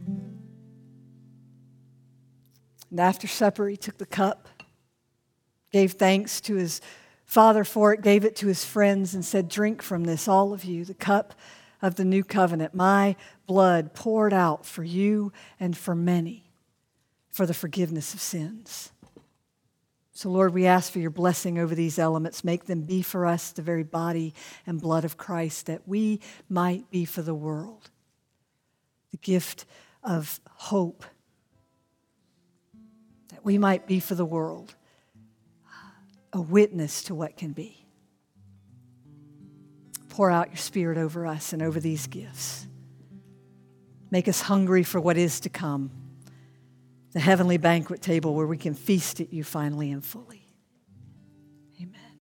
And 2.93 2.99
after 2.99 3.27
supper, 3.27 3.67
he 3.67 3.75
took 3.75 3.97
the 3.97 4.05
cup, 4.05 4.47
gave 5.71 5.93
thanks 5.93 6.39
to 6.41 6.57
his 6.57 6.79
Father 7.25 7.63
for 7.63 7.91
it, 7.91 8.03
gave 8.03 8.23
it 8.23 8.35
to 8.35 8.47
his 8.47 8.63
friends, 8.63 9.15
and 9.15 9.25
said, 9.25 9.49
Drink 9.49 9.81
from 9.81 10.03
this, 10.03 10.27
all 10.27 10.53
of 10.53 10.63
you, 10.63 10.85
the 10.85 10.93
cup 10.93 11.33
of 11.81 11.95
the 11.95 12.05
new 12.05 12.23
covenant, 12.23 12.75
my 12.75 13.15
blood 13.47 13.95
poured 13.95 14.31
out 14.31 14.63
for 14.63 14.83
you 14.83 15.33
and 15.59 15.75
for 15.75 15.95
many 15.95 16.51
for 17.31 17.47
the 17.47 17.53
forgiveness 17.55 18.13
of 18.13 18.21
sins. 18.21 18.91
So, 20.11 20.29
Lord, 20.29 20.53
we 20.53 20.67
ask 20.67 20.93
for 20.93 20.99
your 20.99 21.09
blessing 21.09 21.57
over 21.57 21.73
these 21.73 21.97
elements. 21.97 22.43
Make 22.43 22.65
them 22.65 22.81
be 22.81 23.01
for 23.01 23.25
us 23.25 23.51
the 23.51 23.63
very 23.63 23.81
body 23.81 24.35
and 24.67 24.79
blood 24.79 25.03
of 25.03 25.17
Christ, 25.17 25.65
that 25.65 25.87
we 25.87 26.19
might 26.47 26.91
be 26.91 27.05
for 27.05 27.23
the 27.23 27.33
world 27.33 27.89
the 29.09 29.17
gift 29.17 29.65
of 30.03 30.39
hope, 30.45 31.03
we 33.43 33.57
might 33.57 33.87
be 33.87 33.99
for 33.99 34.15
the 34.15 34.25
world 34.25 34.75
a 36.31 36.41
witness 36.41 37.03
to 37.03 37.15
what 37.15 37.37
can 37.37 37.51
be. 37.51 37.85
Pour 40.09 40.31
out 40.31 40.49
your 40.49 40.57
Spirit 40.57 40.97
over 40.97 41.27
us 41.27 41.53
and 41.53 41.61
over 41.61 41.79
these 41.79 42.07
gifts. 42.07 42.67
Make 44.09 44.27
us 44.27 44.41
hungry 44.41 44.83
for 44.83 44.99
what 44.99 45.17
is 45.17 45.39
to 45.41 45.49
come 45.49 45.91
the 47.13 47.19
heavenly 47.19 47.57
banquet 47.57 48.01
table 48.01 48.33
where 48.33 48.47
we 48.47 48.57
can 48.57 48.73
feast 48.73 49.21
at 49.21 49.31
you 49.31 49.43
finally 49.43 49.91
and 49.91 50.03
fully. 50.03 50.47
Amen. 51.79 52.19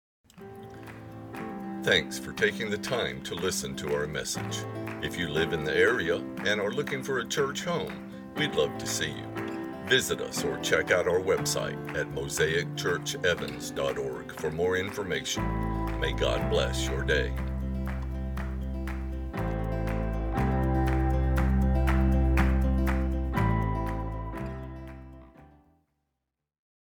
Thanks 1.84 2.18
for 2.18 2.32
taking 2.32 2.70
the 2.70 2.78
time 2.78 3.22
to 3.24 3.36
listen 3.36 3.76
to 3.76 3.94
our 3.94 4.08
message. 4.08 4.60
If 5.02 5.18
you 5.18 5.28
live 5.28 5.52
in 5.52 5.66
the 5.66 5.76
area 5.76 6.24
and 6.46 6.62
are 6.62 6.72
looking 6.72 7.04
for 7.04 7.20
a 7.20 7.28
church 7.28 7.64
home, 7.66 7.92
we'd 8.38 8.56
love 8.56 8.78
to 8.78 8.88
see 8.88 9.10
you. 9.10 9.47
Visit 9.88 10.20
us 10.20 10.44
or 10.44 10.58
check 10.58 10.92
out 10.92 11.08
our 11.08 11.22
website 11.22 11.78
at 11.98 12.14
mosaicchurchevans.org 12.14 14.34
for 14.34 14.52
more 14.52 14.76
information. 14.76 16.00
May 16.02 16.12
God 16.12 16.50
bless 16.50 16.90
your 16.90 17.04
day. 17.04 17.32